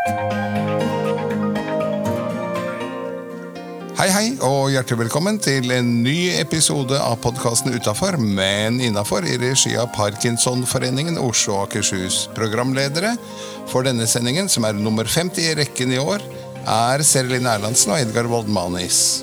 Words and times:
Hei, 0.00 0.16
hei, 4.08 4.32
og 4.40 4.72
hjertelig 4.72 4.96
velkommen 5.02 5.36
til 5.44 5.68
en 5.76 5.90
ny 6.00 6.32
episode 6.40 6.96
av 6.96 7.20
podkasten 7.20 7.76
Utafor, 7.76 8.16
men 8.16 8.80
innafor, 8.80 9.28
i 9.28 9.36
regi 9.42 9.74
av 9.76 9.92
Parkinsonforeningen 9.92 11.20
Oslo 11.20 11.58
og 11.58 11.66
Akershus. 11.66 12.32
Programledere 12.32 13.12
for 13.68 13.84
denne 13.84 14.08
sendingen, 14.08 14.48
som 14.48 14.64
er 14.64 14.72
nummer 14.78 15.04
50 15.04 15.50
i 15.50 15.52
rekken 15.60 15.92
i 15.92 16.00
år, 16.00 16.24
er 16.64 17.04
Serelin 17.04 17.44
Erlandsen 17.52 17.92
og 17.92 18.00
Edgar 18.00 18.24
Woldmanis. 18.32 19.20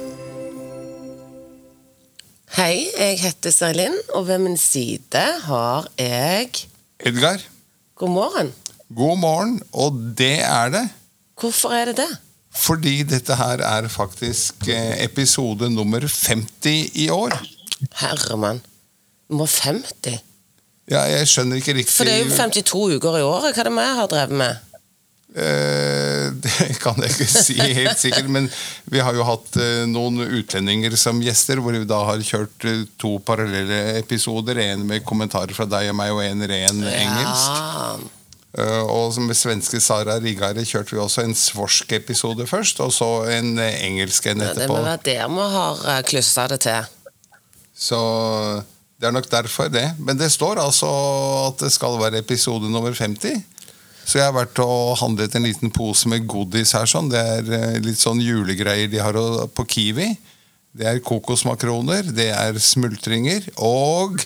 Hei, 2.54 2.94
jeg 2.94 3.18
heter 3.26 3.50
Serelin, 3.50 3.98
og 4.14 4.30
ved 4.30 4.46
min 4.46 4.62
side 4.62 5.26
har 5.50 5.90
jeg 5.98 6.70
Edgar, 7.02 7.42
God 7.98 8.14
morgen. 8.14 8.54
God 8.96 9.20
morgen, 9.20 9.58
og 9.74 9.98
det 10.18 10.40
er 10.44 10.72
det. 10.74 10.86
Hvorfor 11.40 11.76
er 11.76 11.92
det 11.92 11.98
det? 12.04 12.12
Fordi 12.58 13.04
dette 13.06 13.36
her 13.38 13.62
er 13.62 13.90
faktisk 13.92 14.68
eh, 14.72 15.04
episode 15.04 15.70
nummer 15.70 16.02
50 16.08 16.96
i 16.98 17.10
år. 17.14 17.36
Herremann. 18.02 18.62
Nummer 19.30 19.48
50. 19.48 20.18
Ja, 20.88 21.04
jeg 21.12 21.28
skjønner 21.28 21.60
ikke 21.60 21.76
riktig 21.76 21.92
For 21.94 22.08
det 22.08 22.16
er 22.16 22.24
jo 22.24 22.32
52 22.32 22.96
uker 22.96 23.20
i 23.20 23.26
året. 23.28 23.52
Hva 23.52 23.62
er 23.66 23.68
det 23.68 23.76
vi 23.76 23.86
har 24.00 24.10
drevet 24.14 24.40
med? 24.40 24.64
Eh, 25.38 26.32
Det 26.44 26.78
kan 26.82 26.98
jeg 27.02 27.14
ikke 27.14 27.28
si 27.30 27.56
helt 27.60 28.00
sikkert, 28.00 28.28
men 28.32 28.48
vi 28.92 29.02
har 29.04 29.16
jo 29.16 29.26
hatt 29.28 29.58
eh, 29.62 29.84
noen 29.90 30.22
utlendinger 30.26 30.96
som 31.00 31.22
gjester, 31.24 31.62
hvor 31.64 31.76
vi 31.76 31.88
da 31.88 32.00
har 32.10 32.24
kjørt 32.24 32.68
eh, 32.68 32.86
to 33.00 33.18
parallelle 33.26 33.98
episoder. 34.00 34.60
En 34.64 34.86
med 34.88 35.06
kommentarer 35.08 35.54
fra 35.58 35.68
deg 35.70 35.92
og 35.92 36.00
meg, 36.00 36.14
og 36.16 36.24
en 36.26 36.48
ren 36.52 36.86
engelsk. 36.88 37.60
Ja. 37.60 37.98
Eh, 37.98 38.14
Og 38.58 39.12
som 39.14 39.28
med 39.30 39.38
svenske 39.38 39.80
Sara 39.84 40.18
Rigare 40.22 40.64
kjørte 40.66 40.96
vi 40.96 41.02
også 41.02 41.26
en 41.28 41.36
svorsk 41.38 41.92
episode 41.98 42.48
først, 42.50 42.80
og 42.82 42.94
så 42.96 43.10
en 43.36 43.58
eh, 43.62 43.84
engelsk 43.86 44.32
en 44.32 44.42
Det 44.42 44.70
må 44.70 44.80
være 44.82 45.04
der 45.06 45.28
vi 45.30 45.50
har 45.54 45.84
eh, 45.94 46.02
klussa 46.08 46.48
det 46.50 46.62
til. 46.66 46.88
Så 47.78 48.00
det 48.98 49.10
er 49.10 49.14
nok 49.14 49.30
derfor 49.30 49.70
det. 49.70 49.92
Men 50.00 50.18
det 50.18 50.32
står 50.34 50.62
altså 50.64 50.90
at 51.48 51.62
det 51.62 51.72
skal 51.76 52.00
være 52.02 52.24
episode 52.24 52.72
nummer 52.72 52.94
50. 52.94 53.44
Så 54.08 54.18
jeg 54.18 54.26
har 54.26 54.34
vært 54.34 54.58
og 54.64 54.98
handlet 55.02 55.36
en 55.36 55.46
liten 55.46 55.72
pose 55.74 56.10
med 56.10 56.26
godis 56.26 56.74
her. 56.74 56.88
sånn. 56.90 57.12
Det 57.14 57.22
er 57.22 57.54
eh, 57.60 57.78
litt 57.84 58.02
sånn 58.02 58.24
julegreier 58.24 58.90
de 58.90 59.04
har 59.04 59.20
på 59.54 59.68
Kiwi. 59.68 60.16
Det 60.78 60.86
er 60.86 61.02
kokosmakroner, 61.02 62.10
det 62.14 62.30
er 62.34 62.58
smultringer 62.62 63.48
og 63.66 64.22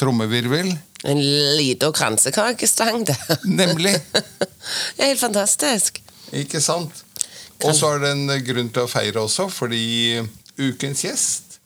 trommevirvel. 0.00 0.72
En 1.02 1.18
liten 1.56 1.92
kransekakestang, 1.92 3.04
det. 3.04 3.18
Nemlig. 3.44 3.96
Det 4.96 5.02
er 5.02 5.08
helt 5.10 5.20
fantastisk. 5.20 5.98
Ikke 6.32 6.60
sant? 6.62 7.02
Og 7.66 7.74
så 7.74 7.94
er 7.94 8.02
det 8.02 8.12
en 8.14 8.30
grunn 8.46 8.70
til 8.74 8.84
å 8.86 8.90
feire 8.90 9.22
også, 9.22 9.48
fordi 9.50 10.20
ukens 10.58 11.02
gjest 11.02 11.58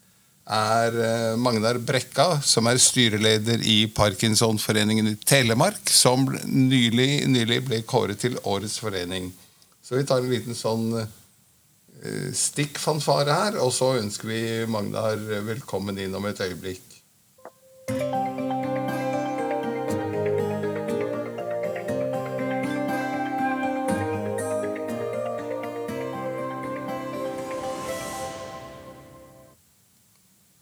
er 0.47 0.97
eh, 1.03 1.37
Magnar 1.37 1.79
Brekka, 1.83 2.39
som 2.45 2.69
er 2.70 2.79
styreleder 2.81 3.62
i 3.67 3.79
Parkinsonforeningen 3.92 5.11
i 5.11 5.17
Telemark, 5.27 5.91
som 5.91 6.29
nylig, 6.47 7.27
nylig 7.29 7.61
ble 7.67 7.83
kåret 7.89 8.23
til 8.23 8.39
Årets 8.45 8.79
forening. 8.83 9.33
Så 9.83 9.98
vi 9.98 10.07
tar 10.07 10.23
en 10.23 10.31
liten 10.31 10.55
sånn 10.59 10.92
eh, 11.01 12.31
stikkfanfare 12.33 13.41
her, 13.41 13.59
og 13.62 13.75
så 13.75 13.97
ønsker 13.98 14.31
vi 14.31 14.42
Magnar 14.70 15.19
velkommen 15.48 15.98
inn 15.98 16.14
om 16.14 16.31
et 16.31 16.45
øyeblikk. 16.47 16.86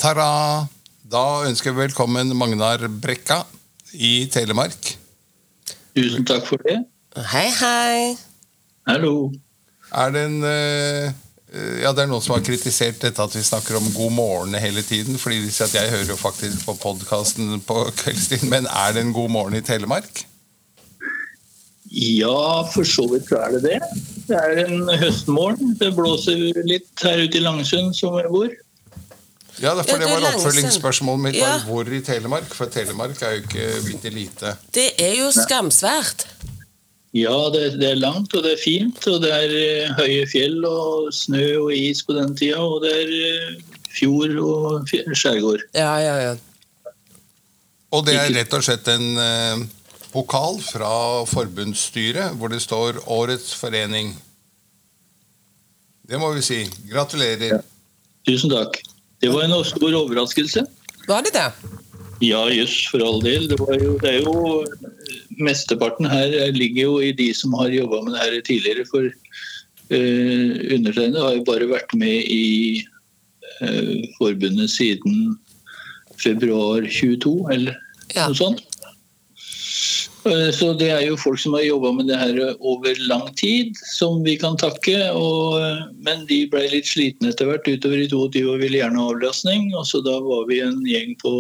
Tara! 0.05 0.67
Da 1.01 1.47
ønsker 1.49 1.73
vi 1.73 1.87
velkommen 1.87 2.35
Magnar 2.37 2.83
Brekka 3.01 3.39
i 3.97 4.27
Telemark. 4.29 4.91
Tusen 5.97 6.27
takk 6.29 6.45
for 6.45 6.61
det. 6.61 6.75
Hei, 7.31 7.47
hei. 7.57 8.11
Hallo. 8.85 9.31
Er 9.97 10.13
det 10.13 10.25
en 10.29 10.37
eh, 10.45 11.07
eh, 11.09 11.79
Ja, 11.81 11.95
det 11.97 12.05
er 12.05 12.11
noen 12.11 12.21
som 12.21 12.35
har 12.35 12.45
kritisert 12.45 13.01
dette 13.01 13.25
at 13.25 13.33
vi 13.33 13.41
snakker 13.49 13.79
om 13.79 13.87
god 13.95 14.13
morgen 14.13 14.59
hele 14.61 14.85
tiden. 14.85 15.17
Fordi 15.17 15.41
de 15.41 15.49
sier 15.49 15.71
at 15.71 15.79
jeg 15.79 15.95
hører 15.95 16.13
jo 16.13 16.19
faktisk 16.21 16.67
på 16.69 16.77
podkasten 16.83 17.65
på 17.65 17.79
kveldstid, 18.03 18.45
men 18.53 18.69
er 18.69 18.93
det 18.93 19.07
en 19.07 19.17
god 19.17 19.33
morgen 19.33 19.57
i 19.57 19.65
Telemark? 19.65 20.27
Ja, 21.89 22.67
for 22.75 22.85
så 22.85 23.07
vidt 23.09 23.33
er 23.33 23.57
det 23.57 23.65
det. 23.71 23.81
Det 24.29 24.37
er 24.37 24.67
en 24.67 24.85
høstmorgen. 25.01 25.79
Det 25.81 25.95
blåser 25.97 26.45
litt 26.69 26.93
her 27.09 27.25
ute 27.25 27.41
i 27.41 27.47
Langsund, 27.49 27.97
som 27.97 28.21
jeg 28.21 28.29
bor. 28.37 28.53
Ja, 29.63 29.71
for 29.71 29.91
Ja, 29.91 29.99
det 29.99 30.01
det 30.01 30.11
var 30.11 30.35
oppfølgingsspørsmålet 30.35 31.21
mitt. 31.21 31.37
Ja. 31.37 31.53
var 31.53 31.65
Hvor 31.69 31.93
i 31.93 32.01
Telemark? 32.01 32.55
For 32.55 32.67
Telemark 32.67 33.23
er 33.23 33.37
jo 33.37 33.43
ikke 33.43 33.69
bitte 33.87 34.11
lite. 34.11 34.57
Det 34.75 34.91
er 34.99 35.15
jo 35.21 35.31
skamsvært. 35.31 36.27
Ja, 37.15 37.37
det, 37.55 37.77
det 37.79 37.91
er 37.91 38.01
langt, 38.01 38.35
og 38.35 38.43
det 38.43 38.57
er 38.57 38.63
fint. 38.65 39.07
Og 39.07 39.23
det 39.23 39.31
er 39.31 39.55
eh, 39.55 39.93
høye 40.01 40.27
fjell 40.27 40.59
og 40.67 41.13
snø 41.15 41.45
og 41.61 41.71
is 41.77 42.03
på 42.03 42.17
den 42.17 42.35
tida. 42.37 42.59
Og 42.59 42.83
det 42.83 42.91
er 43.05 43.15
eh, 43.29 43.79
fjord 43.95 44.35
og 44.43 44.91
skjærgård. 44.91 45.63
Ja, 45.79 45.95
ja, 46.03 46.17
ja. 46.31 46.35
Og 47.95 48.03
det 48.07 48.17
er 48.19 48.33
rett 48.35 48.57
og 48.59 48.65
slett 48.67 48.91
en 48.91 49.07
eh, 49.23 49.63
pokal 50.11 50.59
fra 50.67 50.91
forbundsstyret 51.31 52.35
hvor 52.39 52.51
det 52.51 52.63
står 52.63 52.99
'Årets 53.07 53.55
forening'. 53.55 54.17
Det 56.11 56.19
må 56.21 56.33
vi 56.35 56.43
si. 56.43 56.59
Gratulerer. 56.91 57.63
Tusen 58.27 58.51
takk. 58.51 58.83
Det 59.23 59.31
var 59.33 59.45
en 59.47 59.55
stor 59.65 59.95
overraskelse. 59.95 60.65
Var 61.09 61.23
det 61.27 61.35
det? 61.37 61.49
Ja, 62.25 62.45
jøss, 62.49 62.87
for 62.91 63.03
all 63.05 63.21
del. 63.25 63.49
Det, 63.51 63.59
var 63.61 63.79
jo, 63.81 63.99
det 64.01 64.11
er 64.11 64.21
jo 64.25 64.65
Mesteparten 65.43 66.07
her 66.07 66.53
ligger 66.55 66.83
jo 66.83 66.99
i 67.03 67.13
de 67.13 67.33
som 67.35 67.55
har 67.59 67.73
jobba 67.75 68.03
med 68.05 68.15
det 68.15 68.21
her 68.23 68.41
tidligere. 68.47 68.85
For 68.91 69.09
uh, 69.09 70.53
undertegnede 70.77 71.25
har 71.25 71.35
jo 71.39 71.47
bare 71.49 71.71
vært 71.73 71.95
med 71.99 72.29
i 72.31 72.85
uh, 73.61 74.05
forbundet 74.21 74.71
siden 74.71 75.35
februar 76.23 76.87
22, 76.87 77.35
eller 77.53 77.75
Ja. 78.15 78.29
noe 78.29 78.37
sånt. 78.39 78.63
Eh, 80.25 80.51
Så 80.53 80.73
det 80.79 80.91
er 80.91 81.03
jo 81.05 81.17
folk 81.21 81.41
som 81.41 81.57
har 81.57 81.65
jobba 81.67 81.93
med 81.93 82.09
det 82.09 82.17
her 82.17 82.39
over 82.61 82.97
lang 83.09 83.29
tid, 83.37 83.75
som 83.97 84.23
vi 84.25 84.37
kan 84.41 84.57
takke. 84.57 84.97
Og, 85.13 85.61
men 86.05 86.25
de 86.31 86.45
ble 86.51 86.65
litt 86.73 86.89
slitne 86.89 87.33
etter 87.33 87.51
hvert 87.51 87.69
utover 87.69 88.01
i 88.01 88.09
22 88.09 88.47
og 88.49 88.63
ville 88.63 88.81
gjerne 88.81 89.01
ha 89.01 89.13
avlastning. 89.13 89.71
Og 89.77 89.87
så 89.91 90.01
da 90.05 90.17
var 90.25 90.49
vi 90.49 90.63
en 90.65 90.81
gjeng 90.89 91.15
på 91.21 91.35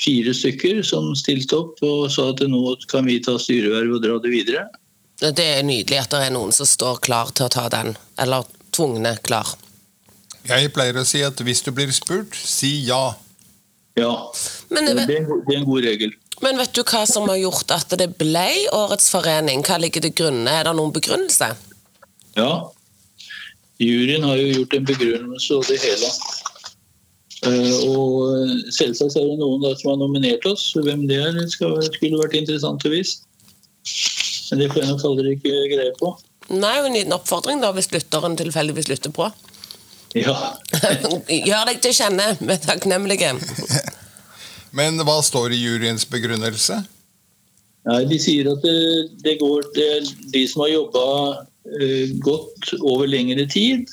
fire 0.00 0.34
stykker 0.34 0.82
som 0.82 1.12
stilte 1.16 1.56
opp 1.56 1.82
og 1.86 2.08
sa 2.12 2.30
at 2.32 2.42
nå 2.50 2.62
kan 2.90 3.06
vi 3.06 3.20
ta 3.22 3.36
styreverv 3.38 3.96
og 3.96 4.02
dra 4.02 4.18
det 4.22 4.32
videre. 4.32 4.66
Det 5.22 5.44
er 5.46 5.62
nydelig 5.62 6.00
at 6.02 6.10
det 6.10 6.24
er 6.26 6.34
noen 6.34 6.52
som 6.52 6.66
står 6.66 6.98
klar 7.04 7.30
til 7.32 7.46
å 7.46 7.52
ta 7.52 7.68
den. 7.72 7.94
Eller 8.20 8.44
tvungne 8.74 9.14
klar. 9.24 9.54
Jeg 10.44 10.72
pleier 10.74 10.98
å 11.00 11.06
si 11.08 11.22
at 11.24 11.38
hvis 11.40 11.62
du 11.64 11.70
blir 11.72 11.92
spurt, 11.94 12.34
si 12.36 12.82
ja. 12.88 13.14
Ja, 13.94 14.10
Men, 14.74 14.90
er, 14.90 15.06
det 15.06 15.20
er 15.22 15.60
en 15.60 15.68
god 15.68 15.86
regel. 15.86 16.10
Men 16.42 16.58
vet 16.58 16.72
du 16.74 16.82
hva 16.82 17.04
som 17.06 17.28
har 17.30 17.38
gjort 17.38 17.70
at 17.74 17.92
det 18.00 18.08
ble 18.18 18.46
Årets 18.74 19.10
forening? 19.12 19.62
Hva 19.66 19.78
ligger 19.82 20.02
til 20.04 20.14
grunne? 20.16 20.50
Er 20.50 20.66
det 20.68 20.74
noen 20.78 20.94
begrunnelse? 20.94 21.52
Ja. 22.38 22.50
Juryen 23.82 24.26
har 24.26 24.38
jo 24.40 24.50
gjort 24.60 24.74
en 24.78 24.88
begrunnelse 24.88 25.58
og 25.58 25.68
det 25.70 25.78
hele. 25.82 26.10
Eh, 27.44 27.72
Og 27.90 28.72
selvsagt 28.74 29.18
er 29.20 29.28
det 29.30 29.38
noen 29.40 29.64
som 29.78 29.92
har 29.92 30.00
nominert 30.00 30.46
oss. 30.48 30.70
Hvem 30.74 31.06
det 31.10 31.20
er, 31.22 31.40
skulle 31.50 32.20
vært 32.22 32.38
interessant 32.38 32.86
å 32.86 32.92
vise. 32.92 33.22
Men 34.50 34.62
det 34.62 34.70
får 34.72 34.82
jeg 34.82 34.92
nok 34.92 35.04
aldri 35.10 35.34
ikke 35.36 35.64
greie 35.72 35.96
på. 35.98 36.14
Nei, 36.52 36.76
en 36.84 36.94
liten 36.96 37.14
oppfordring 37.16 37.62
da, 37.62 37.72
hvis 37.72 37.90
lytteren 37.92 38.36
tilfeldigvis 38.36 38.90
lytter 38.92 39.12
på. 39.14 39.30
Ja. 40.14 40.34
Gjør 41.48 41.70
deg 41.70 41.80
til 41.82 41.96
kjenne 41.96 42.34
med 42.44 42.64
takknemlige. 42.66 43.34
Men 44.74 44.98
hva 45.06 45.20
står 45.22 45.54
i 45.54 45.62
juryens 45.62 46.06
begrunnelse? 46.10 46.82
Nei, 47.84 48.00
De 48.10 48.18
sier 48.20 48.48
at 48.50 48.62
det, 48.64 48.78
det 49.22 49.38
går 49.42 49.68
det 49.76 49.90
er 49.98 50.08
de 50.32 50.46
som 50.50 50.64
har 50.64 50.72
jobba 50.72 51.04
godt 52.24 52.74
over 52.82 53.06
lengre 53.08 53.46
tid. 53.50 53.88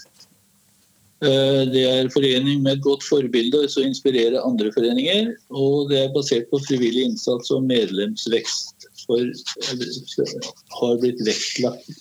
Eh, 1.22 1.64
det 1.70 1.84
er 1.86 2.14
forening 2.14 2.64
med 2.64 2.80
et 2.80 2.86
godt 2.86 3.04
forbilde 3.06 3.68
som 3.70 3.86
inspirerer 3.86 4.42
andre 4.42 4.72
foreninger. 4.74 5.34
Og 5.54 5.92
det 5.92 6.00
er 6.02 6.16
basert 6.16 6.50
på 6.50 6.62
frivillig 6.66 7.12
innsats 7.12 7.52
og 7.54 7.68
medlemsvekst. 7.70 8.88
For 9.06 9.22
eh, 9.22 10.48
har 10.80 10.98
blitt 11.02 11.22
vektlagt 11.28 11.92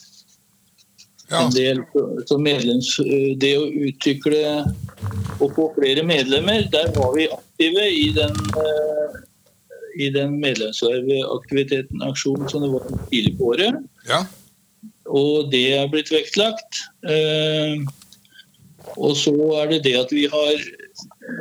Ja, 1.30 1.44
en 1.44 1.52
del. 1.54 1.84
Så 2.26 2.40
medlems, 2.42 2.96
det 3.38 3.52
å 3.60 3.68
utvikle 3.68 4.40
og 5.38 5.52
få 5.54 5.68
flere 5.76 6.02
medlemmer, 6.02 6.64
der 6.72 6.90
var 6.96 7.12
vi 7.14 7.28
aktive 7.60 7.86
i 7.90 8.12
den, 8.12 8.30
eh, 8.56 9.20
i 9.96 10.10
den 10.10 10.40
medlemsverveaktiviteten, 10.40 12.02
aksjonen 12.02 12.48
som 12.48 12.62
det 12.62 12.72
var 12.72 12.84
tidlig 13.10 13.38
på 13.38 13.52
året. 13.54 13.74
ja. 14.08 14.26
og 15.06 15.50
det 15.50 15.74
er 15.74 15.88
blitt 15.90 16.10
vektlagt. 16.10 16.84
Eh, 17.04 17.82
og 18.96 19.16
så 19.16 19.34
er 19.60 19.70
det 19.70 19.84
det 19.84 19.96
at 19.98 20.12
vi 20.12 20.26
har 20.30 20.62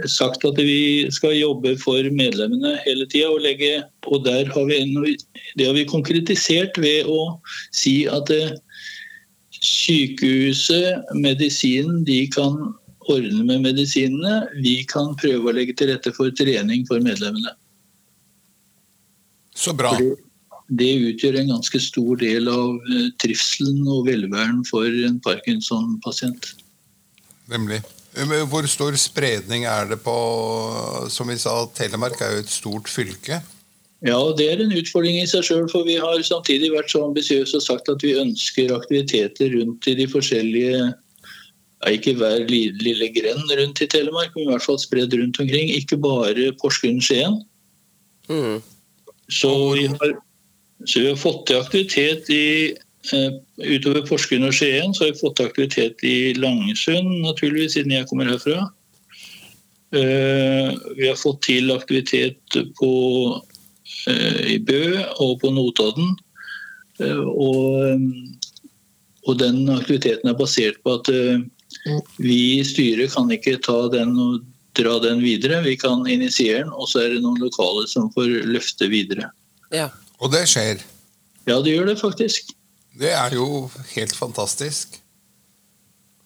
sagt 0.06 0.44
at 0.46 0.58
vi 0.58 1.06
skal 1.12 1.38
jobbe 1.38 1.78
for 1.78 2.02
medlemmene 2.12 2.80
hele 2.86 3.06
tida. 3.06 3.30
Og, 3.30 3.42
legge, 3.42 3.84
og 4.08 4.26
der 4.26 4.46
har 4.46 4.66
vi, 4.66 5.16
det 5.56 5.66
har 5.66 5.74
vi 5.74 5.86
konkretisert 5.86 6.78
ved 6.78 7.06
å 7.06 7.40
si 7.72 8.08
at 8.10 8.30
eh, 8.34 8.58
sykehuset, 9.62 11.06
medisinen, 11.14 12.04
de 12.06 12.26
kan 12.34 12.74
ordne 13.12 13.44
med 13.46 13.66
medisinene. 13.66 14.48
Vi 14.64 14.80
kan 14.90 15.16
prøve 15.20 15.52
å 15.52 15.56
legge 15.56 15.76
til 15.78 15.92
rette 15.92 16.14
for 16.16 16.32
trening 16.36 16.86
for 16.90 17.04
medlemmene. 17.04 17.54
Så 19.56 19.74
bra. 19.76 19.94
Fordi 19.96 20.16
det 20.70 20.90
utgjør 21.10 21.40
en 21.40 21.54
ganske 21.56 21.82
stor 21.82 22.20
del 22.22 22.50
av 22.52 22.76
eh, 22.94 23.08
trivselen 23.22 23.82
og 23.90 24.06
velværen 24.08 24.62
for 24.68 24.86
en 24.86 25.18
Parkinson-pasient. 25.26 26.54
Nemlig. 27.50 27.82
Hvor 28.50 28.66
stor 28.70 28.96
spredning 29.00 29.68
er 29.70 29.86
det 29.92 30.00
på 30.02 30.14
Som 31.14 31.30
vi 31.30 31.38
sa, 31.38 31.54
Telemark 31.78 32.20
er 32.26 32.34
jo 32.36 32.44
et 32.44 32.52
stort 32.52 32.90
fylke. 32.90 33.38
Ja, 34.06 34.18
det 34.36 34.48
er 34.48 34.64
en 34.64 34.74
utfordring 34.74 35.20
i 35.20 35.28
seg 35.28 35.44
sjøl. 35.46 35.68
For 35.72 35.86
vi 35.88 35.98
har 36.00 36.22
samtidig 36.26 36.72
vært 36.74 36.92
så 36.94 37.04
ambisiøse 37.08 37.60
og 37.60 37.66
sagt 37.66 37.92
at 37.92 38.04
vi 38.06 38.16
ønsker 38.20 38.74
aktiviteter 38.76 39.54
rundt 39.58 39.90
i 39.92 39.96
de 40.00 40.08
forskjellige 40.10 40.90
ja, 41.80 41.92
Ikke 41.96 42.16
hver 42.20 42.44
lille 42.50 43.08
grend 43.16 43.52
rundt 43.60 43.82
i 43.82 43.88
Telemark, 43.88 44.34
men 44.36 44.48
i 44.48 44.52
hvert 44.52 44.66
fall 44.66 44.80
spredd 44.82 45.14
rundt 45.16 45.40
omkring. 45.40 45.72
Ikke 45.72 45.98
bare 45.98 46.52
Porsgrunn-Skien. 46.60 47.40
Mm. 48.30 48.60
Så, 49.30 49.74
vi 49.74 49.86
har, 49.86 50.14
så 50.86 51.00
vi 51.00 51.08
har 51.08 51.20
fått 51.20 51.46
til 51.48 51.62
aktivitet 51.62 52.30
i 52.34 52.46
uh, 53.14 53.38
Utover 53.62 54.04
Porsgrunn 54.08 54.48
og 54.48 54.56
Skien 54.58 54.94
så 54.94 55.06
har 55.06 55.14
vi 55.14 55.22
fått 55.22 55.38
til 55.40 55.50
aktivitet 55.50 56.04
i 56.06 56.34
Langesund, 56.38 57.22
naturligvis, 57.24 57.78
siden 57.78 57.96
jeg 57.96 58.10
kommer 58.10 58.30
herfra. 58.30 58.68
Uh, 59.94 60.76
vi 60.98 61.08
har 61.08 61.18
fått 61.18 61.44
til 61.48 61.72
aktivitet 61.74 62.60
på, 62.82 62.92
uh, 63.40 64.42
i 64.50 64.58
Bø 64.60 64.84
og 65.22 65.40
på 65.44 65.54
Notodden. 65.54 66.18
Og, 67.00 68.02
og, 69.24 69.36
den 69.40 69.70
aktiviteten 69.72 70.28
er 70.28 70.36
basert 70.36 70.82
på 70.84 70.98
at 70.98 71.08
vi 72.18 72.38
i 72.60 72.64
styret 72.68 73.14
kan 73.14 73.30
ikke 73.34 73.58
ta 73.66 73.78
den 73.94 74.16
og 74.20 74.46
dra 74.78 74.98
den 75.04 75.20
videre. 75.24 75.62
Vi 75.66 75.76
kan 75.80 76.06
initiere 76.08 76.64
den, 76.64 76.72
og 76.74 76.88
så 76.92 77.04
er 77.06 77.16
det 77.16 77.22
noen 77.24 77.40
lokale 77.42 77.88
som 77.90 78.10
får 78.14 78.30
løfte 78.48 78.90
videre. 78.92 79.30
Ja. 79.74 79.90
Og 80.20 80.32
det 80.34 80.46
skjer. 80.52 80.82
Ja, 81.48 81.60
det 81.64 81.74
gjør 81.76 81.92
det 81.92 82.00
faktisk. 82.02 82.52
Det 83.00 83.12
er 83.16 83.34
jo 83.38 83.70
helt 83.96 84.16
fantastisk. 84.16 84.98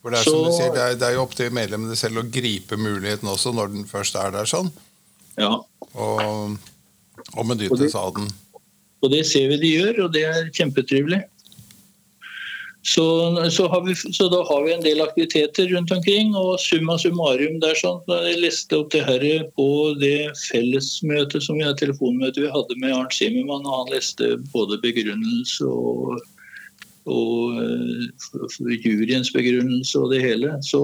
For 0.02 0.12
det 0.12 0.20
er, 0.20 0.24
Så- 0.24 0.32
som 0.32 0.44
du 0.52 0.58
sier, 0.58 0.72
det 0.74 0.82
er, 0.82 0.96
det 1.00 1.08
er 1.08 1.14
jo 1.16 1.22
opp 1.24 1.36
til 1.36 1.52
medlemmene 1.52 1.96
selv 1.96 2.20
å 2.20 2.30
gripe 2.32 2.76
muligheten 2.76 3.30
også, 3.30 3.54
når 3.56 3.72
den 3.72 3.86
først 3.86 4.16
er 4.20 4.32
der 4.32 4.46
sånn. 4.50 4.72
Ja, 5.38 5.62
Og, 5.94 6.58
og 7.38 7.46
med 7.46 7.60
seg 7.60 7.96
av 7.96 8.14
den. 8.16 8.28
Og 9.04 9.12
det 9.12 9.26
ser 9.28 9.48
vi 9.50 9.58
de 9.58 9.70
gjør, 9.78 10.04
og 10.06 10.14
det 10.14 10.24
er 10.26 10.50
kjempetrivelig. 10.56 11.22
Så, 12.86 13.36
så, 13.52 13.68
har 13.68 13.82
vi, 13.86 13.96
så 13.96 14.30
da 14.30 14.44
har 14.44 14.64
vi 14.66 14.74
en 14.74 14.82
del 14.84 15.02
aktiviteter 15.02 15.68
rundt 15.72 15.92
omkring, 15.92 16.34
og 16.36 16.60
summa 16.60 16.98
summarum 17.00 17.62
der 17.64 17.78
sånn. 17.80 18.02
Jeg 18.12 18.42
leste 18.44 18.82
opp 18.82 18.90
det 18.92 19.06
her 19.08 19.24
på 19.56 19.68
det 20.02 20.34
fellesmøtet 20.50 21.46
som 21.46 21.62
vi 21.62 21.64
telefonmøtet 21.64 21.80
telefonmøte 21.80 22.44
vi 22.44 22.52
hadde 22.52 22.78
med 22.84 22.92
Arnt 22.98 23.16
Simmermann, 23.16 23.64
og 23.64 23.78
han 23.78 23.94
leste 23.96 24.34
både 24.52 24.82
begrunnelse 24.84 25.70
og, 25.72 26.20
og 27.08 27.64
eh, 27.64 28.76
juryens 28.84 29.32
begrunnelse 29.32 30.04
og 30.04 30.12
det 30.12 30.20
hele. 30.28 30.52
Så, 30.68 30.84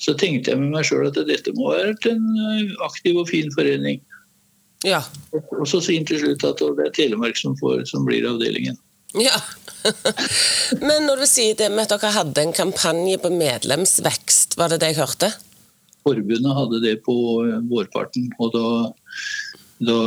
så 0.00 0.16
tenkte 0.16 0.56
jeg 0.56 0.64
med 0.64 0.72
meg 0.78 0.88
sjøl 0.88 1.10
at 1.12 1.20
dette 1.28 1.52
må 1.60 1.74
være 1.76 1.92
en 2.08 2.24
eh, 2.48 2.72
aktiv 2.88 3.20
og 3.20 3.28
fin 3.28 3.52
forening. 3.52 4.00
Ja. 4.86 5.04
Og 5.36 5.68
så 5.68 5.84
sier 5.84 6.00
han 6.00 6.08
til 6.08 6.24
slutt 6.24 6.48
at 6.48 6.64
det 6.64 6.88
er 6.88 7.00
Telemark 7.02 7.36
som, 7.36 7.52
får, 7.60 7.84
som 7.92 8.08
blir 8.08 8.24
avdelingen. 8.24 8.80
Ja. 9.16 9.36
Men 10.88 11.06
når 11.08 11.22
du 11.22 11.26
sier 11.30 11.56
det 11.58 11.70
med 11.72 11.86
at 11.86 11.94
dere 11.94 12.14
hadde 12.16 12.44
en 12.44 12.54
kampanje 12.56 13.20
på 13.22 13.30
medlemsvekst, 13.32 14.58
var 14.60 14.72
det 14.72 14.82
det 14.82 14.92
jeg 14.92 15.00
hørte? 15.00 15.30
Forbundet 16.04 16.56
hadde 16.58 16.82
det 16.84 16.96
på 17.06 17.16
eh, 17.46 17.60
vårparten, 17.70 18.28
og 18.40 18.52
da, 18.56 18.66
da 19.88 19.98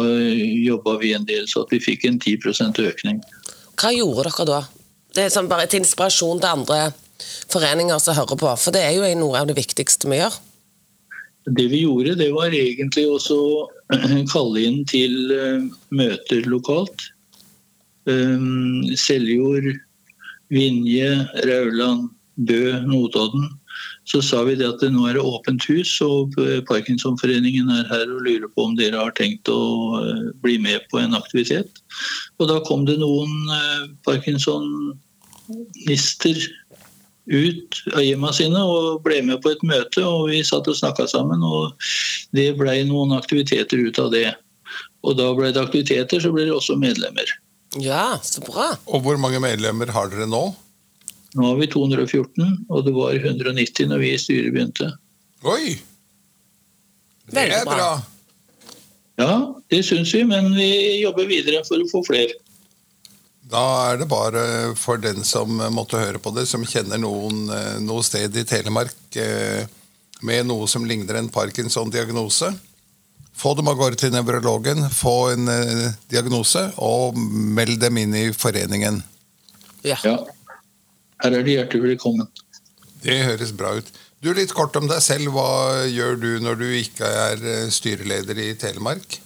jobba 0.68 0.98
vi 1.02 1.16
en 1.18 1.26
del 1.30 1.48
så 1.50 1.66
at 1.66 1.74
vi 1.74 1.82
fikk 1.84 2.06
en 2.10 2.20
10% 2.22 2.82
økning. 2.84 3.22
Hva 3.82 3.94
gjorde 3.96 4.30
dere 4.30 4.48
da? 4.50 4.62
Det 5.12 5.26
er 5.26 5.34
sånn 5.34 5.50
bare 5.52 5.68
til 5.68 5.82
inspirasjon 5.82 6.40
til 6.40 6.52
andre 6.52 6.80
foreninger 7.52 8.00
som 8.02 8.16
hører 8.18 8.40
på, 8.40 8.54
for 8.58 8.76
det 8.76 8.84
er 8.86 8.96
jo 8.98 9.10
noe 9.20 9.42
av 9.42 9.50
det 9.50 9.58
viktigste 9.58 10.10
vi 10.12 10.22
gjør. 10.22 10.38
Det 11.50 11.66
vi 11.72 11.82
gjorde, 11.82 12.16
det 12.20 12.30
var 12.36 12.54
egentlig 12.54 13.08
også 13.10 13.38
kalle 14.34 14.62
inn 14.68 14.84
til 14.90 15.34
eh, 15.34 15.66
møter 15.90 16.46
lokalt. 16.50 17.10
Seljord, 18.98 19.76
Vinje, 20.52 21.28
Rauland, 21.48 22.10
Bø, 22.36 22.82
Notodden. 22.88 23.50
Så 24.04 24.22
sa 24.26 24.44
vi 24.44 24.56
det 24.60 24.68
at 24.68 24.80
det 24.82 24.92
nå 24.94 25.08
er 25.08 25.14
det 25.18 25.24
åpent 25.26 25.66
hus, 25.70 26.02
og 26.04 26.34
Parkinsonforeningen 26.68 27.70
er 27.72 27.86
her 27.90 28.08
og 28.10 28.22
lurer 28.26 28.48
på 28.52 28.64
om 28.68 28.76
dere 28.78 28.98
har 29.00 29.12
tenkt 29.18 29.50
å 29.52 29.62
eh, 30.02 30.24
bli 30.44 30.56
med 30.62 30.80
på 30.92 30.98
en 31.02 31.14
aktivitet. 31.18 31.70
Og 32.42 32.46
da 32.52 32.58
kom 32.68 32.82
det 32.90 32.98
noen 33.02 33.34
eh, 33.56 33.84
parkinsonister 34.08 36.38
ut 37.32 37.84
av 37.94 38.02
hjemma 38.04 38.34
sine 38.36 38.60
og 38.66 39.04
ble 39.06 39.22
med 39.28 39.38
på 39.44 39.50
et 39.54 39.64
møte. 39.64 40.04
og 40.04 40.30
Vi 40.32 40.44
satt 40.46 40.68
og 40.68 40.78
snakka 40.78 41.08
sammen, 41.12 41.44
og 41.46 41.64
det 42.36 42.58
ble 42.60 42.84
noen 42.90 43.12
aktiviteter 43.18 43.78
ut 43.78 44.00
av 44.02 44.12
det. 44.16 44.30
Og 45.06 45.12
da 45.18 45.34
ble 45.38 45.48
det 45.54 45.62
aktiviteter, 45.62 46.20
så 46.22 46.32
ble 46.34 46.44
det 46.50 46.58
også 46.58 46.76
medlemmer. 46.82 47.28
Ja, 47.80 48.20
så 48.24 48.44
bra. 48.44 48.74
Og 48.92 49.06
hvor 49.06 49.20
mange 49.22 49.40
medlemmer 49.40 49.94
har 49.96 50.12
dere 50.12 50.28
nå? 50.28 50.44
Nå 51.38 51.48
har 51.48 51.60
vi 51.62 51.70
214, 51.72 52.66
og 52.68 52.84
det 52.84 52.92
var 52.96 53.16
190 53.16 53.88
når 53.88 54.02
vi 54.04 54.12
i 54.12 54.20
styret 54.20 54.52
begynte. 54.52 54.90
Oi! 55.48 55.78
Det 57.32 57.46
er 57.56 57.64
bra. 57.66 57.94
Ja, 59.22 59.36
det 59.72 59.84
syns 59.88 60.12
vi, 60.16 60.26
men 60.28 60.52
vi 60.56 60.72
jobber 61.02 61.30
videre 61.30 61.62
for 61.68 61.80
å 61.80 61.88
få 61.88 62.02
flere. 62.04 62.36
Da 63.52 63.62
er 63.92 64.02
det 64.02 64.08
bare 64.12 64.44
for 64.80 65.00
den 65.02 65.24
som 65.28 65.60
måtte 65.76 66.00
høre 66.00 66.20
på 66.24 66.32
det, 66.36 66.46
som 66.48 66.64
kjenner 66.68 67.00
noen 67.02 67.48
eh, 67.52 67.80
noe 67.84 68.04
sted 68.04 68.36
i 68.40 68.46
Telemark 68.48 69.20
eh, 69.20 69.64
med 70.24 70.48
noe 70.48 70.68
som 70.72 70.86
ligner 70.88 71.20
en 71.20 71.32
Parkinson-diagnose. 71.32 72.52
Få 73.42 73.56
dem 73.58 73.72
av 73.72 73.80
gårde 73.80 73.98
til 73.98 74.12
nevrologen, 74.14 74.84
få 74.94 75.16
en 75.32 75.50
eh, 75.50 75.96
diagnose, 76.14 76.62
og 76.78 77.18
meld 77.18 77.80
dem 77.82 77.98
inn 77.98 78.14
i 78.14 78.28
foreningen. 78.38 79.00
Ja. 79.82 79.98
Ja. 80.06 80.20
Her 81.24 81.38
er 81.40 81.48
de 81.48 81.56
hjertelig 81.56 81.96
velkommen. 81.96 82.30
Det 83.02 83.18
høres 83.26 83.56
bra 83.58 83.74
ut. 83.80 83.90
Du, 84.22 84.30
Litt 84.38 84.54
kort 84.54 84.78
om 84.78 84.86
deg 84.86 85.02
selv. 85.02 85.34
Hva 85.34 85.88
gjør 85.90 86.22
du 86.22 86.30
når 86.46 86.62
du 86.62 86.68
ikke 86.84 87.10
er 87.10 87.42
eh, 87.42 87.66
styreleder 87.74 88.38
i 88.46 88.52
Telemark? 88.62 89.18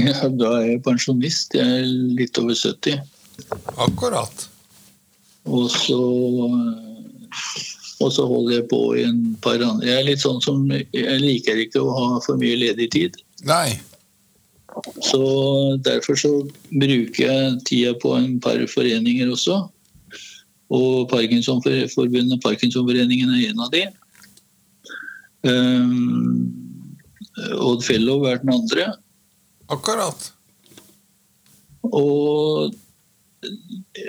Ja, 0.00 0.16
da 0.32 0.54
er 0.62 0.66
jeg 0.70 0.84
pensjonist. 0.86 1.52
Jeg 1.52 1.82
er 1.82 1.88
litt 2.16 2.40
over 2.40 2.56
70. 2.56 2.96
Akkurat. 3.76 4.48
Og 5.44 5.68
så, 5.72 6.00
og 8.00 8.08
så 8.08 8.24
holder 8.24 8.62
jeg 8.62 8.70
på 8.72 8.84
i 8.96 9.04
en 9.08 9.20
par 9.44 9.60
andre 9.64 9.88
Jeg 9.88 9.96
er 9.96 10.06
litt 10.10 10.20
sånn 10.20 10.42
som 10.44 10.66
Jeg 10.68 11.20
liker 11.22 11.60
ikke 11.60 11.80
å 11.80 11.94
ha 11.96 12.08
for 12.24 12.40
mye 12.40 12.56
ledig 12.60 12.88
tid. 12.96 13.20
Nei. 13.46 13.80
Så 15.02 15.20
derfor 15.84 16.18
så 16.18 16.30
bruker 16.70 17.24
jeg 17.24 17.60
tida 17.66 17.94
på 17.98 18.14
en 18.16 18.40
par 18.42 18.60
foreninger 18.70 19.30
også. 19.32 19.62
Og 20.70 21.08
Parkinsonforbundet, 21.10 22.42
Parkinsonforeningen 22.44 23.32
er 23.34 23.48
en 23.50 23.64
av 23.64 23.72
de. 23.74 23.86
Um, 25.42 26.52
Odd 27.56 27.82
Fellow 27.82 28.28
er 28.30 28.38
den 28.38 28.54
andre. 28.54 28.92
Akkurat. 29.72 30.30
Og 31.90 32.70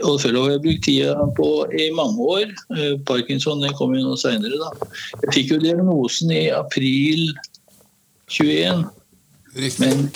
Odd 0.04 0.22
Fellow 0.22 0.46
har 0.46 0.58
jeg 0.58 0.64
brukt 0.68 0.86
tida 0.86 1.16
på 1.40 1.50
i 1.74 1.90
mange 1.96 2.20
år. 2.20 2.54
Eh, 2.78 2.96
Parkinson 3.08 3.64
det 3.64 3.74
kom 3.80 3.96
jo 3.96 4.04
nå 4.06 4.18
seinere, 4.20 4.60
da. 4.62 4.92
Jeg 5.24 5.34
fikk 5.38 5.54
jo 5.56 5.62
diagnosen 5.64 6.34
i 6.36 6.50
april 6.54 7.32
21, 8.30 8.86
Riktig. 8.86 9.01
Men, 9.54 10.08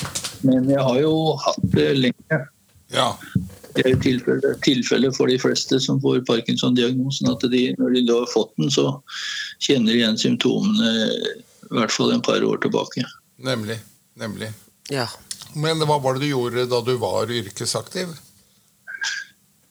men 0.48 0.70
jeg 0.72 0.84
har 0.88 1.00
jo 1.01 1.15
hatt 1.44 1.63
det 1.75 1.89
lenge. 2.00 2.39
Ja. 2.94 3.10
Det 3.75 3.84
er 3.84 3.92
jo 3.92 4.01
tilfelle, 4.04 4.54
tilfelle 4.63 5.12
for 5.15 5.27
de 5.27 5.36
fleste 5.42 5.80
som 5.84 6.00
får 6.04 6.22
Parkinson-diagnosen 6.30 7.27
at 7.34 7.44
de, 7.51 7.65
når 7.80 7.98
de 7.98 8.06
da 8.08 8.22
har 8.22 8.32
fått 8.32 8.54
den, 8.62 8.72
så 8.72 8.88
kjenner 9.60 9.92
de 9.92 10.00
igjen 10.00 10.22
symptomene 10.22 10.94
i 11.65 11.74
hvert 11.75 11.92
fall 11.92 12.13
en 12.13 12.24
par 12.24 12.44
år 12.46 12.62
tilbake. 12.63 13.04
Nemlig. 13.44 13.82
Nemlig. 14.15 14.54
ja. 14.89 15.10
Men 15.56 15.80
hva 15.88 15.98
var 16.04 16.15
det 16.15 16.25
du 16.25 16.34
gjorde 16.34 16.65
da 16.68 16.82
du 16.84 16.96
var 17.00 17.32
yrkesaktiv? 17.32 18.12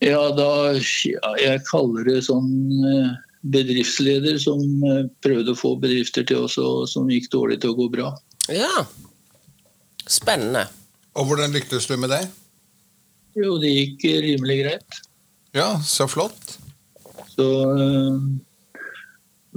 Ja, 0.04 0.20
da 0.36 0.74
ja, 0.76 1.32
Jeg 1.40 1.62
kaller 1.68 2.06
det 2.08 2.22
sånn 2.26 2.48
eh, 2.88 3.10
bedriftsleder 3.52 4.38
som 4.40 4.60
eh, 4.88 5.04
prøvde 5.24 5.52
å 5.52 5.58
få 5.58 5.74
bedrifter 5.80 6.24
til 6.28 6.46
oss, 6.46 6.56
og 6.60 6.88
som 6.88 7.10
gikk 7.12 7.30
dårlig 7.32 7.60
til 7.62 7.74
å 7.74 7.78
gå 7.78 7.88
bra. 7.92 8.12
Ja. 8.52 8.84
Spennende. 10.10 10.66
Og 11.14 11.28
hvordan 11.28 11.54
lyktes 11.54 11.86
du 11.86 11.96
med 11.96 12.12
det? 12.12 12.24
Jo, 13.38 13.56
det 13.58 13.70
gikk 13.72 14.04
rimelig 14.22 14.58
greit. 14.62 15.00
Ja, 15.54 15.78
så 15.86 16.06
flott. 16.10 16.58
Så, 17.34 17.46
eh, 17.70 18.78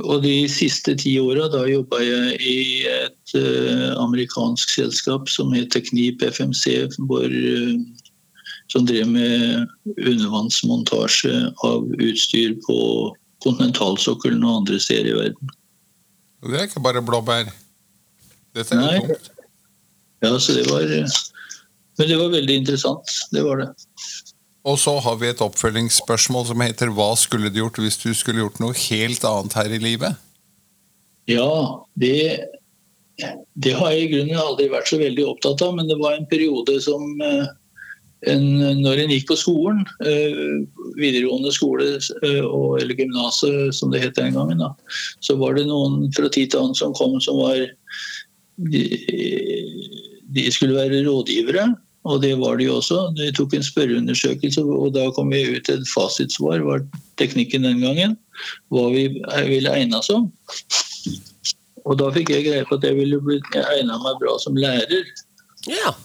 og 0.05 0.23
de 0.23 0.35
siste 0.49 0.95
ti 0.97 1.15
åra 1.21 1.47
da 1.53 1.63
jobba 1.69 1.99
jeg 2.01 2.39
i 2.41 2.57
et 2.89 3.35
eh, 3.37 3.93
amerikansk 3.97 4.73
selskap 4.73 5.29
som 5.29 5.53
heter 5.53 5.83
Knip 5.89 6.25
FMC, 6.25 6.89
hvor, 7.09 7.25
eh, 7.25 7.77
som 8.73 8.85
drev 8.85 9.09
med 9.13 9.65
undervannsmontasje 9.97 11.53
av 11.65 11.87
utstyr 11.97 12.57
på 12.65 12.79
kontinentalsokkelen 13.45 14.43
og 14.45 14.63
andre 14.63 14.81
steder 14.81 15.13
i 15.13 15.17
verden. 15.17 15.55
Det 16.45 16.59
er 16.59 16.69
ikke 16.69 16.83
bare 16.85 17.05
blåbær. 17.05 17.49
Dette 18.57 18.73
er 18.75 18.81
Nei. 18.81 18.93
jo 18.97 19.09
tungt. 19.13 19.33
Ja, 20.25 20.33
så 20.39 20.53
det 20.57 20.65
var 20.71 20.85
Men 21.97 22.09
det 22.09 22.17
var 22.17 22.29
veldig 22.29 22.55
interessant. 22.55 23.11
Det 23.31 23.43
var 23.45 23.61
det. 23.61 23.69
Og 24.67 24.79
så 24.79 24.97
har 24.99 25.15
vi 25.21 25.29
et 25.31 25.41
oppfølgingsspørsmål 25.43 26.47
som 26.49 26.61
heter 26.61 26.91
Hva 26.93 27.11
skulle 27.19 27.51
du 27.53 27.61
gjort 27.61 27.79
hvis 27.81 27.99
du 28.01 28.11
skulle 28.17 28.43
gjort 28.43 28.59
noe 28.63 28.75
helt 28.75 29.23
annet 29.27 29.55
her 29.55 29.71
i 29.71 29.81
livet? 29.81 30.17
Ja, 31.27 31.83
det, 31.99 32.47
det 33.55 33.75
har 33.75 33.93
jeg 33.93 34.07
i 34.07 34.11
grunnen 34.13 34.41
aldri 34.41 34.69
vært 34.71 34.91
så 34.91 34.99
veldig 34.99 35.25
opptatt 35.27 35.63
av, 35.63 35.73
men 35.75 35.89
det 35.89 35.97
var 35.99 36.15
en 36.15 36.27
periode 36.31 36.77
som 36.83 37.03
eh, 37.23 37.47
en, 38.31 38.45
Når 38.81 39.03
en 39.03 39.11
gikk 39.13 39.27
på 39.29 39.37
skolen, 39.37 39.83
eh, 40.01 40.39
videregående 40.97 41.51
skole, 41.53 41.89
eh, 42.25 42.43
og, 42.43 42.79
eller 42.81 42.97
gymnaset 42.97 43.75
som 43.77 43.91
det 43.93 44.01
het 44.01 44.15
den 44.17 44.33
gangen, 44.33 44.63
da, 44.63 44.71
så 45.21 45.37
var 45.37 45.53
det 45.55 45.67
noen 45.69 46.07
fra 46.15 46.31
tid 46.33 46.51
til 46.51 46.63
annen 46.63 46.79
som 46.79 46.95
kom 46.97 47.19
som 47.21 47.37
var 47.43 47.61
de, 48.73 48.83
de 50.35 50.47
skulle 50.51 50.77
være 50.77 51.03
rådgivere, 51.07 51.67
og 52.07 52.21
det 52.23 52.33
var 52.39 52.57
de 52.59 52.69
også. 52.71 52.99
De 53.17 53.31
tok 53.35 53.53
en 53.53 53.65
spørreundersøkelse, 53.65 54.63
og 54.63 54.93
da 54.95 55.09
kom 55.15 55.31
vi 55.33 55.43
ut 55.55 55.65
til 55.67 55.81
et 55.81 55.89
fasitsvar, 55.91 56.63
var 56.67 56.83
teknikken 57.19 57.67
den 57.67 57.81
gangen, 57.83 58.17
hva 58.71 58.89
vi 58.93 59.07
ville 59.49 59.73
egne 59.73 59.99
oss 59.99 60.11
om. 60.13 60.29
Og 61.87 61.97
da 61.99 62.11
fikk 62.15 62.31
jeg 62.33 62.47
greie 62.47 62.67
på 62.67 62.77
at 62.79 62.85
jeg 62.87 62.97
ville 62.99 63.19
bli 63.23 63.39
egna 63.63 63.97
meg 64.03 64.19
bra 64.21 64.35
som 64.43 64.59
lærer. 64.59 65.07
Ja. 65.67 65.95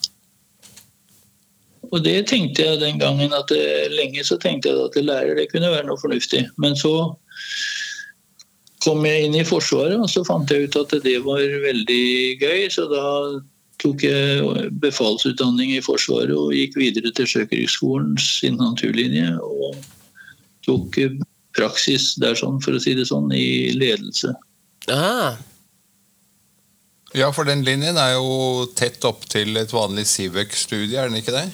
Og 1.91 2.01
det 2.03 2.23
tenkte 2.31 2.65
jeg 2.65 2.81
den 2.81 2.99
gangen 3.01 3.35
at 3.35 3.51
det, 3.51 3.91
lenge 3.93 4.23
så 4.25 4.39
tenkte 4.41 4.71
jeg 4.71 4.87
at 4.87 4.99
lærer 5.03 5.37
det 5.37 5.49
kunne 5.51 5.71
være 5.71 5.87
noe 5.87 5.99
fornuftig. 6.01 6.45
Men 6.57 6.75
så 6.79 7.11
kom 8.83 9.05
jeg 9.07 9.27
inn 9.27 9.35
i 9.39 9.45
Forsvaret, 9.47 9.99
og 9.99 10.09
så 10.11 10.23
fant 10.27 10.51
jeg 10.51 10.67
ut 10.67 10.79
at 10.79 10.95
det 11.05 11.19
var 11.23 11.43
veldig 11.67 12.05
gøy. 12.41 12.65
Så 12.73 12.87
da 12.91 13.03
tok 13.83 14.03
jeg 14.05 14.71
befalsutdanning 14.83 15.73
i 15.75 15.83
Forsvaret 15.83 16.33
og 16.35 16.53
gikk 16.55 16.77
videre 16.79 17.11
til 17.15 17.27
Sjøkrigsskolens 17.29 18.27
naturlinje. 18.55 19.33
Og 19.43 19.77
tok 20.63 20.99
praksis 21.57 22.13
der, 22.21 22.37
sånn, 22.39 22.61
for 22.63 22.77
å 22.77 22.81
si 22.81 22.95
det 22.97 23.07
sånn, 23.09 23.29
i 23.35 23.73
ledelse. 23.77 24.33
Aha. 24.91 25.33
Ja, 27.13 27.29
for 27.35 27.45
den 27.45 27.61
linjen 27.65 27.99
er 28.01 28.15
jo 28.15 28.65
tett 28.73 29.03
opp 29.05 29.27
til 29.29 29.53
et 29.59 29.73
vanlig 29.73 30.07
Civec-studie, 30.09 30.97
er 30.97 31.11
den 31.11 31.19
ikke 31.19 31.35
det? 31.35 31.45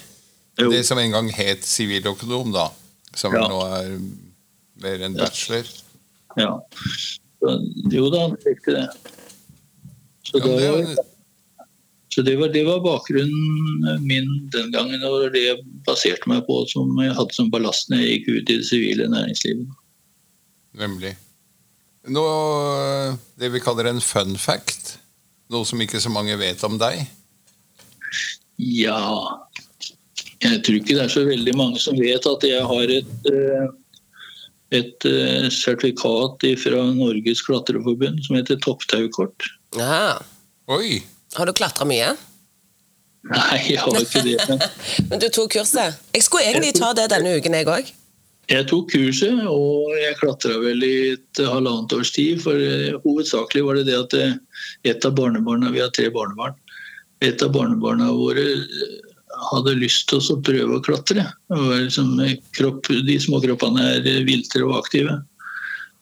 Jo. 0.59 0.69
Det 0.71 0.85
som 0.87 0.99
en 1.01 1.11
gang 1.11 1.27
het 1.35 1.67
siviløkonom, 1.67 2.53
da. 2.55 2.69
Som 3.15 3.35
Ja. 3.35 3.47
nå 3.49 3.59
er 3.67 3.99
mer 4.79 5.03
enn 5.03 5.17
bachelor. 5.17 5.67
Ja. 6.37 6.53
ja. 7.43 7.55
jo 7.91 8.09
da, 8.13 8.27
riktig 8.45 8.77
det. 8.77 8.87
Så, 10.29 10.39
Ja, 10.39 10.45
det, 10.45 10.95
det 10.95 11.08
så 12.09 12.23
det, 12.25 12.35
var, 12.39 12.49
det 12.49 12.63
var 12.65 12.81
bakgrunnen 12.81 13.99
min 14.01 14.29
den 14.53 14.71
gangen, 14.73 15.03
og 15.05 15.29
det 15.33 15.43
jeg 15.43 15.65
baserte 15.85 16.29
meg 16.31 16.41
på 16.47 16.63
som 16.71 16.89
jeg 17.03 17.13
hadde 17.13 17.35
som 17.37 17.51
ballast 17.53 17.91
når 17.91 18.01
jeg 18.01 18.15
gikk 18.15 18.29
ut 18.29 18.39
i 18.49 18.55
det 18.55 18.65
sivile 18.65 19.09
næringslivet. 19.11 19.67
Nemlig. 20.79 21.13
Nå, 22.09 22.23
det 23.37 23.51
vi 23.53 23.61
kaller 23.61 23.91
en 23.91 24.01
fun 24.01 24.33
fact. 24.41 24.95
Noe 25.53 25.67
som 25.69 25.81
ikke 25.81 26.01
så 26.01 26.11
mange 26.13 26.37
vet 26.39 26.63
om 26.65 26.77
deg. 26.81 27.03
Ja 28.59 28.99
Jeg 30.43 30.59
tror 30.65 30.79
ikke 30.79 30.95
det 30.97 31.03
er 31.05 31.13
så 31.13 31.23
veldig 31.27 31.53
mange 31.57 31.79
som 31.81 31.97
vet 31.99 32.25
at 32.27 32.43
jeg 32.43 32.65
har 32.71 32.91
et, 32.91 33.29
eh, 33.29 33.69
et 34.79 35.07
eh, 35.07 35.47
sertifikat 35.53 36.43
fra 36.63 36.81
Norges 36.95 37.45
klatreforbund 37.45 38.21
som 38.25 38.37
heter 38.39 38.59
topptaukort. 38.65 39.49
Oi! 40.69 40.99
Har 41.37 41.45
du 41.45 41.53
klatra 41.53 41.85
mye? 41.85 42.15
Nei, 43.29 43.57
jeg 43.67 43.81
har 43.83 43.97
ikke 43.99 44.21
det. 44.25 44.37
Men 45.09 45.21
du 45.21 45.27
tok 45.33 45.51
kurset. 45.57 45.97
Jeg 46.15 46.25
skulle 46.25 46.47
egentlig 46.47 46.75
ta 46.77 46.93
det 46.97 47.09
denne 47.11 47.35
uken, 47.37 47.57
jeg 47.59 47.67
òg. 47.67 47.91
jeg 48.49 48.65
tok 48.71 48.87
kurset, 48.93 49.43
og 49.45 49.91
jeg 49.99 50.17
klatra 50.21 50.55
vel 50.63 50.85
i 50.85 50.95
et 51.11 51.41
halvannet 51.43 51.93
års 51.93 52.13
tid. 52.15 52.39
For 52.45 52.57
eh, 52.57 52.95
hovedsakelig 53.03 53.65
var 53.67 53.77
det 53.79 53.89
det 53.91 53.99
at 53.99 54.15
eh, 54.17 54.39
et 54.89 55.05
av 55.05 55.13
barnebarna 55.19 55.73
Vi 55.75 55.83
har 55.83 55.93
tre 55.93 56.09
barnebarn. 56.15 56.57
Et 57.21 57.43
av 57.43 57.51
barnebarna 57.53 58.09
våre 58.15 58.47
eh, 58.55 58.97
hadde 59.51 59.77
lyst 59.77 60.07
til 60.09 60.23
å 60.23 60.39
prøve 60.41 60.79
å 60.79 60.83
klatre. 60.87 61.27
Var 61.51 61.83
liksom, 61.83 62.15
kropp, 62.57 62.89
de 62.89 63.19
små 63.21 63.43
kroppene 63.43 63.91
er 63.99 64.25
viltre 64.25 64.63
og 64.65 64.79
aktive. 64.79 65.19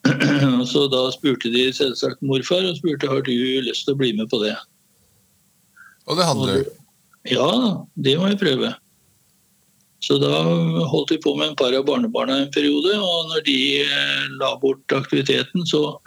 Så 0.72 0.88
da 0.94 1.08
spurte 1.12 1.52
de 1.52 1.68
selvsagt 1.76 2.24
morfar 2.24 2.64
og 2.64 2.78
spurte 2.78 3.10
har 3.12 3.26
du 3.26 3.34
lyst 3.66 3.90
til 3.90 3.98
å 3.98 4.00
bli 4.00 4.14
med 4.16 4.30
på 4.32 4.40
det. 4.46 4.56
Og 6.08 6.20
det 6.20 6.28
hadde 6.28 6.52
du. 6.52 6.76
Ja, 7.28 7.48
det 8.00 8.16
må 8.20 8.30
jeg 8.32 8.40
prøve. 8.42 8.72
Så 10.04 10.20
da 10.22 10.30
holdt 10.92 11.12
vi 11.12 11.18
på 11.24 11.34
med 11.36 11.52
en 11.52 11.58
par 11.60 11.74
av 11.76 11.86
barnebarna 11.88 12.38
en 12.44 12.52
periode, 12.54 12.94
og 12.96 13.32
når 13.32 13.44
de 13.48 13.60
eh, 13.82 14.28
la 14.40 14.54
bort 14.62 14.94
aktiviteten, 14.94 15.66
så 15.68 15.98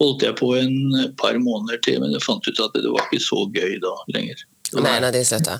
holdt 0.00 0.24
jeg 0.24 0.38
på 0.38 0.52
en 0.56 0.76
par 1.20 1.36
måneder 1.42 1.82
til, 1.84 1.98
men 2.00 2.14
jeg 2.14 2.24
fant 2.24 2.46
ut 2.46 2.62
at 2.62 2.78
det 2.78 2.92
var 2.94 3.08
ikke 3.08 3.24
så 3.24 3.42
gøy 3.52 3.76
da 3.82 3.92
lenger. 4.14 4.46
Nei, 4.80 4.94
nei, 5.04 5.10
de 5.12 5.20
slutta. 5.26 5.58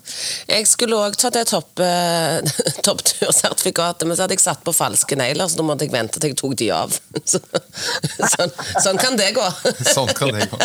Jeg 0.49 0.67
skulle 0.71 0.97
òg 0.97 1.17
ta 1.21 1.29
det 1.35 1.45
topp, 1.51 1.83
eh, 1.85 2.39
topptursertifikatet, 2.87 4.07
men 4.09 4.17
så 4.17 4.25
hadde 4.25 4.39
jeg 4.39 4.45
satt 4.45 4.63
på 4.65 4.73
falske 4.73 5.19
negler, 5.21 5.51
så 5.51 5.61
da 5.61 5.67
måtte 5.69 5.85
jeg 5.85 5.93
vente 5.93 6.23
til 6.23 6.33
jeg 6.33 6.39
tok 6.41 6.57
de 6.63 6.71
av. 6.73 6.97
Så, 7.33 7.39
sånn, 8.33 8.53
sånn 8.83 8.99
kan 9.01 9.17
det 9.19 9.31
gå. 9.37 9.45
Sånn 9.95 10.11
kan 10.17 10.33
det 10.35 10.49
gå. 10.51 10.59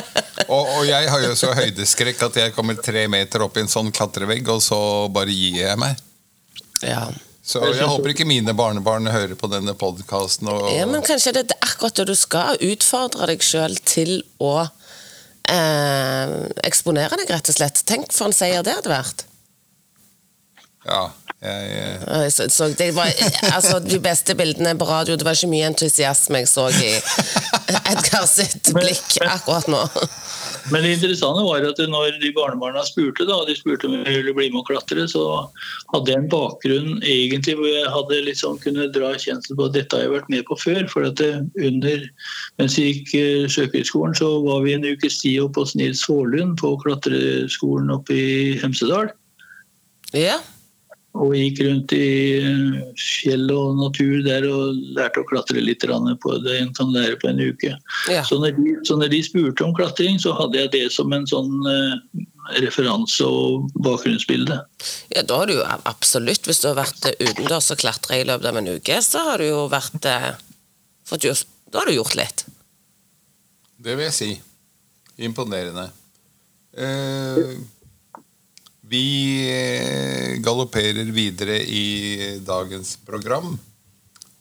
Og, 0.47 0.69
og 0.77 0.81
jeg 0.87 1.09
har 1.11 1.23
jo 1.23 1.35
så 1.37 1.51
høydeskrekk 1.57 2.23
at 2.29 2.39
jeg 2.39 2.53
kommer 2.55 2.77
tre 2.79 3.03
meter 3.11 3.43
opp 3.43 3.57
i 3.57 3.63
en 3.65 3.71
sånn 3.71 3.91
klatrevegg, 3.95 4.47
og 4.53 4.61
så 4.63 4.79
bare 5.13 5.33
gir 5.33 5.61
jeg 5.65 5.79
meg. 5.81 5.99
Ja. 6.85 7.07
Så 7.47 7.61
jeg 7.71 7.87
håper 7.87 8.11
ikke 8.11 8.27
mine 8.27 8.51
barnebarn 8.57 9.07
hører 9.07 9.37
på 9.39 9.47
denne 9.51 9.75
podkasten. 9.77 10.49
ja, 10.75 10.87
men 10.89 11.03
kanskje 11.05 11.35
det 11.37 11.45
er 11.47 11.69
akkurat 11.69 11.95
det 11.95 12.07
du 12.09 12.15
skal. 12.19 12.59
Utfordre 12.73 13.29
deg 13.31 13.45
sjøl 13.45 13.77
til 13.87 14.17
å 14.43 14.67
eh, 15.47 16.33
eksponere 16.67 17.19
deg, 17.21 17.31
rett 17.31 17.51
og 17.51 17.55
slett. 17.55 17.76
Tenk 17.87 18.11
for 18.13 18.29
en 18.29 18.35
seier 18.35 18.65
det 18.65 18.75
hadde 18.77 18.91
vært. 18.91 19.23
Ja, 20.87 21.09
jeg, 21.43 21.71
eh, 21.71 22.23
Jeg 22.23 22.31
Så, 22.33 22.47
så 22.49 22.67
det 22.69 22.91
var, 22.95 23.11
altså, 23.53 23.79
de 23.83 23.99
beste 23.99 24.35
bildene 24.35 24.75
på 24.79 24.87
radio, 24.89 25.15
det 25.15 25.25
var 25.27 25.35
ikke 25.37 25.51
mye 25.51 25.67
entusiasme 25.71 26.43
jeg 26.43 26.49
så 26.51 26.67
i 26.71 26.93
Edgar 27.91 28.27
sitt 28.29 28.71
blikk 28.75 29.19
akkurat 29.27 29.67
nå. 29.71 29.83
Men 30.71 30.83
det 30.83 30.93
interessante 30.97 31.43
var 31.45 31.63
at 31.63 31.79
når 31.89 32.17
de 32.21 32.31
barnebarna 32.35 32.83
spurte, 32.85 33.27
da, 33.29 33.37
de 33.47 33.55
spurte 33.55 33.87
om 33.87 33.95
jeg 33.95 34.17
ville 34.19 34.33
bli 34.35 34.49
med 34.51 34.61
å 34.61 34.67
klatre, 34.67 35.05
så 35.07 35.23
hadde 35.93 36.11
jeg 36.11 36.23
en 36.23 36.31
bakgrunn 36.31 36.97
egentlig 36.99 37.55
hvor 37.59 37.69
jeg 37.69 37.93
hadde 37.93 38.19
liksom 38.25 38.59
kunne 38.63 38.89
dra 38.95 39.13
kjensel 39.15 39.55
på 39.55 39.69
at 39.69 39.77
dette 39.77 39.95
har 39.95 40.07
jeg 40.07 40.15
vært 40.17 40.33
med 40.33 40.43
på 40.49 40.59
før. 40.59 40.83
For 40.91 41.07
at 41.07 41.23
under, 41.23 42.03
mens 42.59 42.75
vi 42.79 42.89
gikk 42.89 43.15
eh, 43.19 43.47
Sjøkrigsskolen, 43.51 44.17
så 44.17 44.33
var 44.43 44.65
vi 44.65 44.75
en 44.75 44.87
ukes 44.87 45.21
tid 45.23 45.39
oppe 45.45 45.63
hos 45.63 45.75
Nils 45.79 46.03
Hårlund 46.09 46.57
på 46.59 46.75
klatreskolen 46.83 47.93
oppe 47.95 48.17
i 48.17 48.29
Hemsedal. 48.59 49.13
Ja. 50.15 50.39
Og 51.17 51.33
gikk 51.33 51.61
rundt 51.65 51.93
i 51.95 52.07
eh, 52.37 52.79
fjell 53.01 53.47
og 53.53 53.79
natur 53.81 54.21
der 54.25 54.45
og 54.49 54.77
lærte 54.97 55.23
å 55.23 55.27
klatre 55.29 55.63
litt 55.63 55.83
på 55.83 56.37
det 56.43 56.57
en 56.59 56.73
kan 56.77 56.93
lære 56.93 57.17
på 57.21 57.29
en 57.31 57.41
uke. 57.41 57.73
ja. 58.11 58.23
Så 58.27 58.39
når, 58.41 58.55
de, 58.57 58.75
så 58.85 58.97
når 58.99 59.13
de 59.13 59.21
spurte 59.25 59.65
om 59.65 59.73
klatring, 59.77 60.19
så 60.21 60.33
hadde 60.37 60.59
jeg 60.61 60.73
det 60.75 60.85
som 60.93 61.13
en 61.15 61.25
sånn 61.29 61.53
eh, 61.71 62.23
referanse 62.63 63.25
og 63.25 63.69
bakgrunnsbilde. 63.83 64.59
Ja, 65.15 65.23
da 65.27 65.41
har 65.41 65.49
du 65.49 65.57
jo 65.57 65.65
absolutt, 65.89 66.47
hvis 66.47 66.61
du 66.63 66.69
har 66.69 66.77
vært 66.79 67.09
eh, 67.09 67.17
utendørs 67.27 67.71
og 67.73 67.81
klatra 67.81 68.19
i 68.19 68.27
løpet 68.27 68.51
av 68.51 68.59
en 68.61 68.71
uke, 68.77 68.99
så 69.03 69.23
har 69.31 69.41
du 69.41 69.49
jo 69.49 69.63
vært 69.71 70.05
eh, 70.09 70.33
fått 71.07 71.27
gjort, 71.27 71.47
Da 71.71 71.81
har 71.81 71.89
du 71.89 71.97
gjort 71.97 72.15
litt. 72.15 72.45
det 73.83 73.95
vil 73.97 74.07
jeg 74.07 74.15
si. 74.15 74.29
Imponerende. 75.17 75.89
Eh, 76.77 77.57
vi 78.87 79.07
eh, 79.51 80.37
galopperer 80.43 81.11
videre 81.11 81.59
i 81.61 82.39
dagens 82.45 82.95
program. 83.07 83.57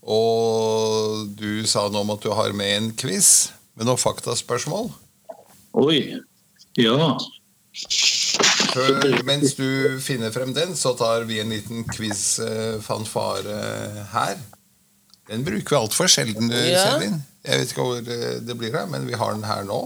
Og 0.06 1.26
du 1.34 1.66
sa 1.66 1.88
noe 1.90 2.04
om 2.04 2.12
at 2.14 2.22
du 2.22 2.30
har 2.30 2.54
med 2.54 2.76
en 2.76 2.90
quiz 2.98 3.50
med 3.74 3.88
noen 3.88 3.98
faktaspørsmål. 4.00 4.92
Oi. 5.82 5.98
Ja. 6.78 7.16
Før, 8.72 9.22
mens 9.26 9.56
du 9.58 9.98
finner 10.04 10.32
frem 10.32 10.54
den, 10.56 10.76
så 10.78 10.94
tar 10.96 11.26
vi 11.28 11.40
en 11.42 11.52
liten 11.52 11.84
quiz-fanfare 11.90 13.56
her. 14.12 14.38
Den 15.26 15.42
bruker 15.44 15.74
vi 15.74 15.80
altfor 15.80 16.06
sjelden, 16.12 16.52
Ja. 16.54 16.92
Selin. 16.92 17.18
Jeg 17.46 17.60
vet 17.60 17.72
ikke 17.72 17.84
hvor 17.86 17.98
eh, 18.00 18.38
det 18.42 18.56
blir 18.58 18.74
av, 18.78 18.88
men 18.90 19.06
vi 19.06 19.18
har 19.18 19.34
den 19.34 19.46
her 19.46 19.66
nå. 19.66 19.80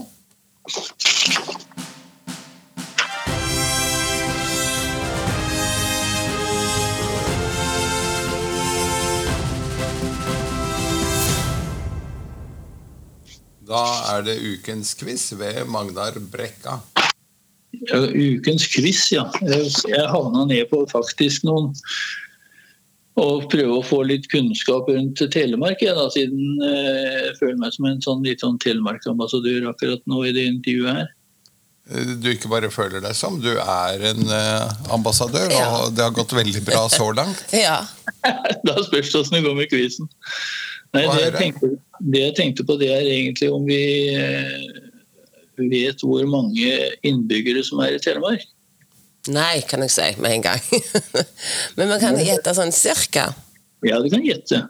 Da 13.71 13.83
er 14.17 14.25
det 14.27 14.37
ukens 14.43 14.93
quiz 14.99 15.29
ved 15.39 15.63
Magnar 15.71 16.17
Brekka. 16.31 16.79
ja 17.87 17.99
ukens 18.11 18.65
quiz, 18.67 19.05
ja. 19.15 19.29
Jeg, 19.47 19.71
havna 20.11 20.43
ned 20.49 20.67
på 20.73 20.81
faktisk 20.91 21.45
noen 21.47 21.71
og 23.21 23.45
prøve 23.51 23.75
å 23.77 23.83
få 23.85 24.01
litt 24.07 24.27
kunnskap 24.31 24.87
rundt 24.89 25.19
Telemark, 25.33 25.81
jeg, 25.83 25.93
da, 25.97 26.05
siden 26.13 26.61
eh, 26.63 27.17
jeg 27.27 27.33
føler 27.41 27.57
meg 27.59 27.73
som 27.75 27.87
en 27.89 27.99
sånn 28.03 28.21
litt 28.25 28.43
sånn 28.43 28.55
Telemark-ambassadør 28.63 29.67
akkurat 29.73 30.01
nå 30.09 30.21
i 30.29 30.31
det 30.35 30.45
intervjuet 30.47 30.95
her. 31.01 31.09
Eh, 31.91 32.13
Du 32.23 32.29
ikke 32.31 32.49
bare 32.51 32.71
føler 32.71 33.03
deg 33.03 33.15
som, 33.19 33.37
du 33.43 33.51
er 33.59 34.05
en 34.13 34.23
eh, 34.31 34.71
ambassadør, 34.95 35.51
Ja. 35.51 35.67
og 35.83 35.95
det 35.95 36.07
har 36.07 36.15
gått 36.15 36.33
veldig 36.39 36.63
bra 36.67 36.85
så 36.91 37.11
langt. 37.15 37.43
Ja. 37.67 37.81
Da 38.67 38.77
spørs 38.87 39.11
det 39.11 39.19
åssen 39.21 39.37
det 39.39 39.43
går 39.47 39.55
med 39.59 39.69
quizen. 39.71 40.07
Nei, 40.91 41.03
det, 41.07 41.19
jeg 41.23 41.33
tenkte, 41.37 41.67
det 42.13 42.21
jeg 42.25 42.33
tenkte 42.35 42.65
på, 42.67 42.75
det 42.81 42.89
er 42.91 43.05
egentlig 43.07 43.47
om 43.53 43.63
vi 43.67 43.77
eh, 44.11 44.81
vet 45.71 46.03
hvor 46.03 46.25
mange 46.27 46.73
innbyggere 47.07 47.63
som 47.63 47.79
er 47.85 47.95
i 47.95 48.01
Telemark. 48.03 48.43
Nei, 49.31 49.61
kan 49.69 49.83
jeg 49.85 49.93
si 49.93 50.07
med 50.19 50.33
en 50.39 50.43
gang. 50.47 50.61
Men 51.77 51.91
man 51.93 52.01
kan 52.01 52.17
gjette 52.19 52.55
sånn 52.57 52.73
cirka. 52.75 53.29
Ja, 53.85 53.99
du 54.01 54.09
kan 54.11 54.25
gjette. 54.25 54.63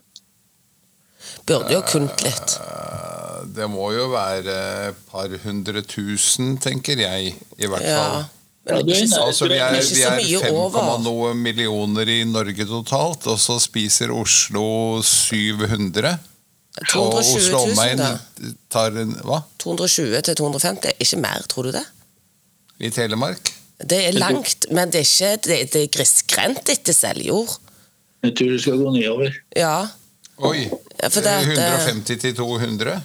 Burde 1.48 1.74
jo 1.74 1.82
kunnet 1.88 2.22
litt. 2.25 2.58
Eh, 2.60 3.08
Det 3.56 3.66
må 3.72 3.88
jo 3.96 4.06
være 4.12 4.54
et 4.92 5.00
par 5.10 5.32
hundre 5.44 5.82
tusen, 5.82 6.54
tenker 6.62 7.00
jeg, 7.01 7.34
i 7.58 7.66
hvert 7.68 7.82
fall. 7.88 8.20
Ja. 8.22 8.41
Ja, 8.72 8.82
du 8.82 8.92
Altså, 9.22 9.48
vi 9.51 9.60
er, 9.60 9.78
vi 9.78 10.01
er 10.08 10.18
mye 10.18 10.42
5, 10.48 10.58
over. 10.63 10.92
noe 11.04 11.32
millioner 11.38 12.10
i 12.10 12.22
Norge 12.30 12.66
totalt, 12.70 13.28
og 13.28 13.40
så 13.42 13.58
spiser 13.62 14.13
Oslo 14.16 14.66
700. 15.06 16.18
Og 16.96 17.18
Oslo 17.20 17.66
000, 17.66 17.74
omegn 17.74 18.04
tar 18.72 18.96
en 19.01 19.18
Hva? 19.28 19.42
220 19.60 20.22
til 20.30 20.38
250. 20.40 20.96
Ikke 21.04 21.20
mer, 21.20 21.44
tror 21.51 21.68
du 21.68 21.75
det? 21.75 21.84
I 22.82 22.90
Telemark? 22.96 23.51
Det 23.82 23.98
er 24.08 24.16
langt, 24.16 24.68
men 24.72 24.92
det 24.94 25.01
er 25.01 25.08
ikke 25.10 25.32
det, 25.48 25.58
det 25.74 25.82
er 25.84 25.92
grisgrendt 25.92 26.70
etter 26.72 26.96
Seljord. 26.96 27.58
Jeg 28.22 28.36
tror 28.38 28.51
det 28.54 28.62
skal 28.62 28.78
gå 28.78 28.94
nedover. 28.94 29.34
Ja. 29.58 29.75
Oi! 30.46 30.68
Ja, 31.01 31.10
for 31.10 31.25
det 31.25 31.34
at, 31.34 31.50
eh, 31.58 31.74
150 31.82 32.22
til 32.22 32.36
200? 32.38 33.00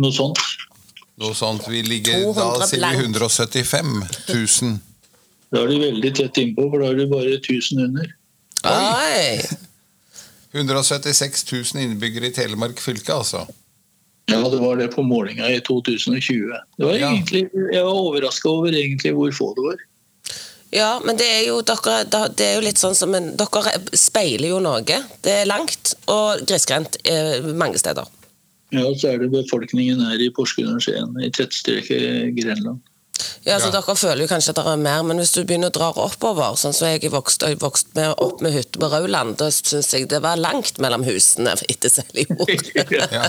Noe 0.00 0.12
sånt. 0.12 0.40
Noe 1.20 1.34
sånt. 1.36 1.64
Vi 1.68 1.82
ligger, 1.84 2.26
da 2.36 2.66
sier 2.68 2.84
vi 2.84 3.04
175 3.08 3.92
000. 4.28 4.78
Da 5.52 5.62
er 5.62 5.68
du 5.68 5.78
veldig 5.82 6.12
tett 6.16 6.38
innpå, 6.40 6.68
for 6.72 6.80
da 6.80 6.90
er 6.92 7.00
du 7.02 7.06
bare 7.10 7.34
1000 7.36 7.82
under. 7.86 8.12
Oi! 8.64 9.42
176 10.52 11.44
000 11.74 11.82
innbyggere 11.82 12.28
i 12.30 12.34
Telemark 12.36 12.80
fylke, 12.80 13.12
altså. 13.14 13.46
Ja, 14.30 14.38
det 14.48 14.60
var 14.62 14.76
det 14.80 14.90
på 14.94 15.02
målinga 15.04 15.48
i 15.50 15.60
2020. 15.60 16.52
Det 16.78 16.86
var 16.86 16.94
Ja. 16.94 17.10
egentlig, 17.10 17.48
jeg 17.72 17.84
var 17.84 17.92
overraska 17.92 18.48
over 18.48 18.72
egentlig 18.72 19.12
hvor 19.12 19.32
få 19.32 19.54
det 19.56 19.64
var. 19.66 19.80
Ja, 20.72 21.00
men 21.04 21.16
det 21.16 21.26
er 21.28 21.42
jo, 21.48 21.60
dere, 21.60 22.04
det 22.08 22.46
er 22.46 22.54
jo 22.56 22.64
litt 22.64 22.80
sånn 22.80 22.94
som 22.96 23.12
en, 23.14 23.34
Dere 23.36 23.74
speiler 23.92 24.48
jo 24.54 24.60
Norge. 24.60 25.02
Det 25.20 25.34
er 25.42 25.50
langt 25.50 25.94
og 26.08 26.46
grisgrendt 26.48 26.96
eh, 27.04 27.42
mange 27.52 27.76
steder. 27.76 28.08
Ja, 28.72 28.86
så 28.96 29.10
er 29.12 29.18
det 29.20 29.28
befolkningen 29.34 30.00
her 30.00 30.16
i 30.22 30.30
Porsgrunn 30.32 30.72
og 30.78 30.80
Skien, 30.80 31.12
i 31.20 31.28
tettstreket 31.28 32.32
Grenland. 32.38 32.80
Ja, 33.44 33.56
altså 33.56 33.68
Ja. 33.68 33.80
Dere 33.80 33.96
føler 33.96 34.22
jo 34.24 34.30
kanskje 34.30 34.52
at 34.54 34.60
det 34.60 34.66
er 34.72 34.80
mer, 34.84 35.02
men 35.06 35.18
hvis 35.18 35.32
du 35.34 35.42
begynner 35.44 35.70
å 35.72 35.76
dra 35.76 35.90
oppover, 36.04 36.56
sånn 36.60 36.74
som 36.76 36.88
jeg 36.88 37.10
vokste, 37.12 37.50
vokst, 37.60 37.92
jeg 37.94 38.00
med, 38.02 38.14
opp 38.22 38.42
med 38.44 38.52
hytte 38.56 38.78
på 38.80 38.90
Rauland, 38.92 39.36
da 39.40 39.50
syns 39.50 39.92
jeg 39.94 40.08
det 40.10 40.22
var 40.22 40.40
langt 40.40 40.78
mellom 40.82 41.04
husene 41.06 41.54
etter 41.68 41.92
Seljord. 41.92 42.48
Ja. 43.12 43.28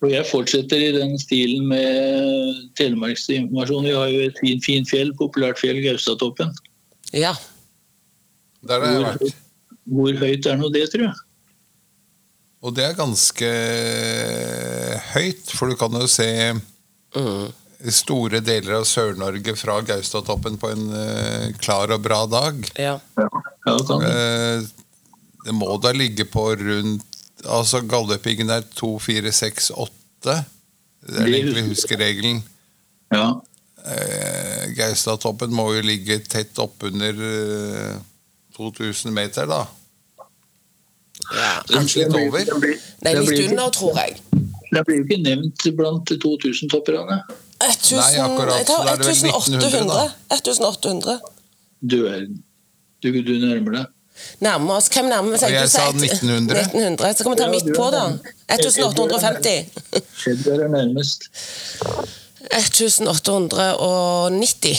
Og 0.00 0.08
jeg 0.08 0.24
fortsetter 0.30 0.80
i 0.80 0.92
den 0.94 1.18
stilen 1.20 1.66
med 1.68 2.60
telemarksinformasjon. 2.80 3.84
Vi 3.84 3.96
har 3.96 4.08
jo 4.08 4.22
et 4.30 4.38
fint, 4.40 4.64
fin 4.64 4.86
fjell, 4.88 5.12
populært 5.18 5.60
fjell, 5.60 5.80
Gaustatoppen. 5.84 6.54
ja. 7.12 7.34
Der 8.60 8.80
har 8.80 8.92
jeg 8.92 9.04
vært. 9.04 9.36
hvor 9.88 10.16
høyt 10.20 10.46
er 10.46 10.58
nå 10.60 10.68
det, 10.72 10.82
tror 10.92 11.06
jeg? 11.06 11.14
Og 12.60 12.74
det 12.76 12.84
er 12.84 12.96
ganske 12.98 13.50
høyt, 15.14 15.52
for 15.56 15.72
du 15.72 15.78
kan 15.80 15.96
jo 15.96 16.08
se 16.12 16.28
Mm. 17.16 17.48
store 17.90 18.38
deler 18.44 18.76
av 18.78 18.84
Sør-Norge 18.86 19.56
fra 19.58 19.80
Gaustatoppen 19.82 20.58
på 20.60 20.68
en 20.70 20.84
uh, 20.92 21.46
klar 21.58 21.90
og 21.94 22.04
bra 22.04 22.24
dag. 22.30 22.66
ja. 22.78 22.98
Ja, 23.66 23.76
det. 23.76 24.10
Eh, 24.10 24.62
det 25.44 25.54
må 25.56 25.76
da 25.80 25.92
ligge 25.92 26.24
på 26.28 26.50
rundt 26.56 27.06
Altså 27.48 27.80
Galdhøpiggen 27.88 28.50
er 28.52 28.66
2, 28.76 28.98
4, 29.00 29.30
6, 29.32 29.70
8. 29.80 30.34
Det 31.08 31.14
er 31.16 31.30
egentlig 31.30 31.62
husker 31.70 31.96
huskeregelen. 31.96 32.42
Ja. 33.14 33.30
Uh, 33.80 34.64
Gaustatoppen 34.76 35.54
må 35.56 35.70
jo 35.72 35.80
ligge 35.80 36.18
tett 36.28 36.60
oppunder 36.60 37.16
eh, 37.16 37.94
2000 38.58 39.14
meter, 39.16 39.48
da. 39.48 39.62
ja. 41.32 41.54
Kanskje 41.72 42.04
litt 42.04 42.18
over. 42.20 42.44
Det 42.44 42.60
blir 42.60 43.24
litt 43.24 43.48
under, 43.48 43.72
tror 43.72 43.96
jeg. 44.02 44.20
Den 44.70 44.84
blir 44.86 44.96
jo 45.00 45.04
ikke 45.06 45.20
nevnt 45.22 45.60
blant 45.76 46.10
2000-topperne. 46.24 47.16
1000, 47.60 47.98
Nei, 47.98 48.14
akkurat, 48.24 48.66
så 48.66 48.76
er 48.88 48.96
det 48.96 49.06
vel 49.06 49.16
1900 49.28 49.88
da. 49.90 50.02
1800. 50.36 51.18
Du 51.80 52.02
verden. 52.04 52.42
Du, 53.02 53.08
du 53.24 53.32
nærmer 53.40 53.70
deg. 53.76 53.86
Nærmer 54.44 54.74
oss. 54.76 54.88
Hvem 54.92 55.06
nærmer 55.10 55.36
seg? 55.40 55.48
Jeg 55.54 55.62
Du 55.68 55.72
sa 55.72 55.82
1900. 55.90 56.60
1900. 56.70 57.14
Så 57.16 57.20
kan 57.24 57.32
vi 57.32 57.36
ta 57.40 57.46
midt 57.52 57.68
er 57.68 57.72
på, 57.76 57.86
da. 57.92 58.02
1850. 58.52 59.64
Skjedberg 60.22 60.60
er 60.66 60.70
nærmest. 60.74 61.20
1890. 62.50 64.78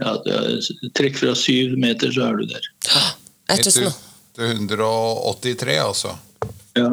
Ja, 0.00 0.10
er, 0.32 0.42
trekk 0.96 1.14
fra 1.20 1.32
syv 1.36 1.66
meter, 1.80 2.08
så 2.14 2.20
er 2.30 2.34
du 2.40 2.44
der. 2.50 2.64
1000. 3.50 3.92
183, 4.40 5.76
altså. 5.82 6.10
Ja. 6.78 6.90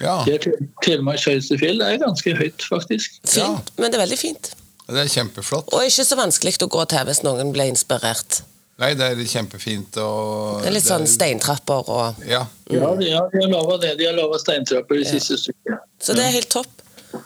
Ja, 0.00 0.22
Det 0.24 0.34
er 0.34 0.44
Tel- 0.46 0.68
Telemarks 0.82 1.26
høyeste 1.28 1.58
fjell. 1.60 1.82
Er 1.84 1.98
ganske 2.00 2.32
høyt, 2.38 2.62
faktisk. 2.70 3.18
Fint, 3.28 3.70
men 3.78 3.90
det 3.90 3.98
er 4.00 4.04
veldig 4.06 4.18
fint. 4.18 4.54
det 4.90 4.98
er 5.04 5.10
kjempeflott. 5.12 5.68
Og 5.76 5.84
ikke 5.86 6.04
så 6.08 6.16
vanskelig 6.18 6.56
å 6.64 6.68
gå 6.68 6.84
til 6.88 7.04
hvis 7.06 7.22
noen 7.22 7.52
ble 7.52 7.68
inspirert. 7.70 8.40
Nei, 8.80 8.94
det 8.96 9.10
er 9.12 9.16
kjempefint. 9.28 9.96
Og 10.00 10.62
Det 10.62 10.70
er 10.70 10.72
litt 10.72 10.86
sånn 10.88 11.06
steintrapper 11.06 11.84
og 11.92 12.22
Ja. 12.26 12.46
Ja, 12.70 12.94
de, 12.96 13.10
ja, 13.10 13.20
de 13.28 13.42
har 13.44 13.50
laga 13.52 13.76
det. 13.82 13.98
De 13.98 14.06
har 14.08 14.14
laga 14.16 14.38
steintrapper 14.40 14.96
de 14.96 15.04
siste 15.04 15.36
stykkene. 15.36 15.78
Så 16.00 16.14
det 16.16 16.24
er 16.24 16.30
helt 16.32 16.48
topp. 16.48 16.66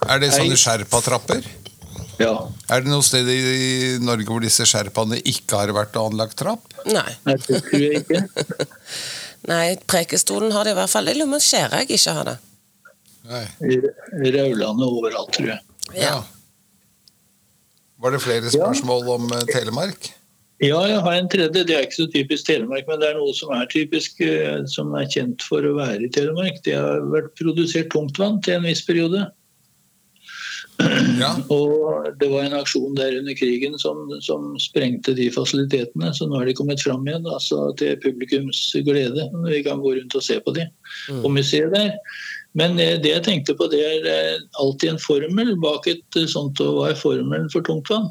Er 0.08 0.18
det 0.18 0.32
sånne 0.32 0.56
sherpatrapper? 0.58 1.44
Ja. 2.18 2.48
Er 2.70 2.80
det 2.80 2.90
noe 2.90 3.02
sted 3.02 3.26
i 3.28 3.98
Norge 4.02 4.26
hvor 4.26 4.40
disse 4.42 4.66
sherpaene 4.66 5.20
ikke 5.22 5.56
har 5.62 5.72
vært 5.74 5.94
anlagt 5.98 6.36
trapp? 6.42 6.74
Nei. 6.86 7.06
Nei, 7.26 7.34
det 7.46 7.62
tror 7.64 7.80
jeg 7.80 8.02
ikke. 8.02 8.26
Nei, 9.50 9.76
Prekestolen 9.86 10.52
har 10.52 10.64
det 10.64 10.72
i 10.74 10.78
hvert 10.78 10.90
fall. 10.90 11.06
Jeg 11.10 11.18
lurer 11.20 11.32
på 11.34 11.38
om 11.38 11.44
Skjæreg 11.44 11.90
ikke 11.96 12.14
har 12.18 12.24
det. 12.32 12.36
Raulandet 13.24 14.88
overalt, 14.88 15.32
tror 15.36 15.54
jeg. 15.54 15.60
Ja. 15.96 16.18
Var 18.04 18.12
det 18.12 18.20
flere 18.20 18.50
spørsmål 18.52 19.08
om 19.14 19.32
eh, 19.32 19.46
Telemark? 19.52 20.10
Ja, 20.62 20.80
jeg 20.86 21.00
har 21.02 21.14
en 21.18 21.28
tredje. 21.28 21.64
Det 21.66 21.74
er 21.74 21.86
ikke 21.86 22.02
så 22.02 22.10
typisk 22.12 22.46
Telemark, 22.46 22.86
men 22.88 23.00
det 23.00 23.10
er 23.10 23.16
noe 23.18 23.32
som 23.36 23.52
er 23.56 23.64
typisk, 23.72 24.20
eh, 24.22 24.60
som 24.70 24.92
er 24.98 25.08
kjent 25.10 25.42
for 25.44 25.64
å 25.66 25.76
være 25.78 26.06
i 26.06 26.12
Telemark. 26.14 26.60
Det 26.66 26.76
har 26.78 27.02
vært 27.12 27.32
produsert 27.40 27.90
tungtvann 27.94 28.42
til 28.44 28.58
en 28.58 28.68
viss 28.68 28.84
periode. 28.86 29.24
Ja. 31.20 31.32
Og 31.54 32.06
det 32.20 32.28
var 32.30 32.46
en 32.46 32.56
aksjon 32.58 32.96
der 32.98 33.18
under 33.18 33.36
krigen 33.38 33.76
som, 33.82 34.06
som 34.24 34.52
sprengte 34.62 35.14
de 35.18 35.30
fasilitetene. 35.34 36.12
Så 36.14 36.28
nå 36.30 36.40
er 36.40 36.50
de 36.50 36.56
kommet 36.58 36.82
fram 36.82 37.06
igjen 37.08 37.26
altså 37.30 37.70
til 37.80 37.98
publikums 38.04 38.66
glede. 38.86 39.28
Vi 39.48 39.62
kan 39.66 39.82
gå 39.82 39.96
rundt 39.98 40.18
og 40.18 40.26
se 40.26 40.38
på 40.44 40.54
de 40.56 40.68
på 41.22 41.34
museet 41.34 41.74
der. 41.74 41.94
Men 42.58 42.78
eh, 42.78 42.96
det 43.02 43.10
jeg 43.10 43.24
tenkte 43.26 43.56
på, 43.58 43.66
det 43.70 43.82
er 43.82 44.06
eh, 44.10 44.42
alltid 44.62 44.94
en 44.94 45.02
formel 45.02 45.54
bak 45.62 45.88
et 45.90 46.18
eh, 46.20 46.28
sånt. 46.30 46.62
Og 46.62 46.78
hva 46.78 46.92
er 46.92 46.98
formelen 46.98 47.50
for 47.52 47.66
tungtvann? 47.66 48.10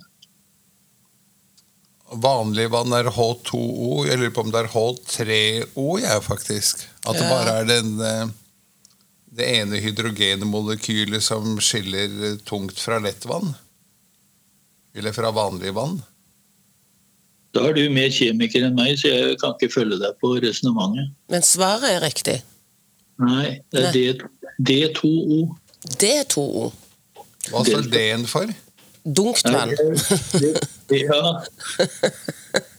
Vanlig 2.23 2.67
vann 2.73 2.93
er 2.93 3.09
H2O. 3.09 4.03
Jeg 4.09 4.19
lurer 4.19 4.35
på 4.35 4.43
om 4.43 4.53
det 4.53 4.65
er 4.65 4.71
H3O, 4.75 5.87
jeg, 6.03 6.23
faktisk. 6.27 6.83
At 7.07 7.17
det 7.17 7.25
bare 7.31 7.55
er 7.63 7.69
den, 7.71 8.33
det 9.33 9.47
ene 9.57 9.81
hydrogenmolekylet 9.81 11.25
som 11.25 11.57
skiller 11.63 12.37
tungt 12.45 12.77
fra 12.77 12.99
lettvann. 13.01 13.55
Eller 14.93 15.15
fra 15.15 15.33
vanlig 15.33 15.73
vann. 15.73 16.03
Da 17.53 17.63
er 17.69 17.75
du 17.77 17.83
mer 17.93 18.13
kjemiker 18.13 18.67
enn 18.67 18.77
meg, 18.77 18.93
så 18.99 19.09
jeg 19.09 19.39
kan 19.41 19.55
ikke 19.55 19.73
følge 19.73 19.97
deg 20.01 20.13
på 20.21 20.35
resonnementet. 20.43 21.13
Men 21.33 21.45
svaret 21.45 21.95
er 21.95 22.03
riktig. 22.03 22.41
Nei, 23.21 23.59
det 23.71 23.83
er 23.85 23.91
D- 23.93 24.29
D2O. 24.69 25.41
D2O. 25.99 26.69
Hva 27.51 27.63
står 27.67 27.89
D-en 27.91 28.23
for? 28.29 28.47
Dunkt 29.03 29.43
Nei, 29.51 29.65
det, 29.75 30.51
det, 30.87 30.99
ja. 31.03 31.31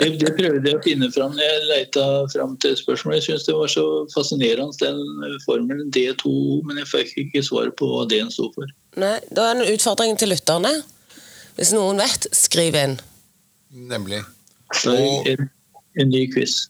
det, 0.00 0.06
det 0.22 0.30
prøvde 0.38 0.62
jeg 0.70 0.78
å 0.78 0.82
finne 0.86 1.10
fram 1.12 1.34
når 1.36 1.44
jeg 1.44 1.66
leita 1.68 2.04
fram 2.32 2.54
til 2.64 2.72
spørsmålet. 2.80 3.18
Jeg 3.20 3.26
syns 3.26 3.44
det 3.50 3.56
var 3.58 3.68
så 3.68 3.84
fascinerende, 4.14 4.72
den 4.80 5.36
formelen 5.44 5.90
D2O, 5.92 6.62
men 6.64 6.80
jeg 6.80 6.88
fikk 6.94 7.12
ikke 7.26 7.42
svar 7.44 7.68
på 7.76 7.90
hva 7.90 8.06
D-en 8.08 8.32
sto 8.32 8.48
for. 8.56 8.72
Nei, 8.96 9.18
Da 9.36 9.50
er 9.50 9.60
det 9.60 9.74
utfordring 9.76 10.16
til 10.20 10.32
lytterne. 10.32 10.72
Hvis 11.58 11.74
noen 11.76 12.00
vet, 12.00 12.30
skriv 12.34 12.74
inn. 12.80 12.96
Nemlig. 13.92 14.22
Er 14.88 15.28
en, 15.34 15.50
en 16.00 16.08
ny 16.10 16.24
quiz. 16.32 16.64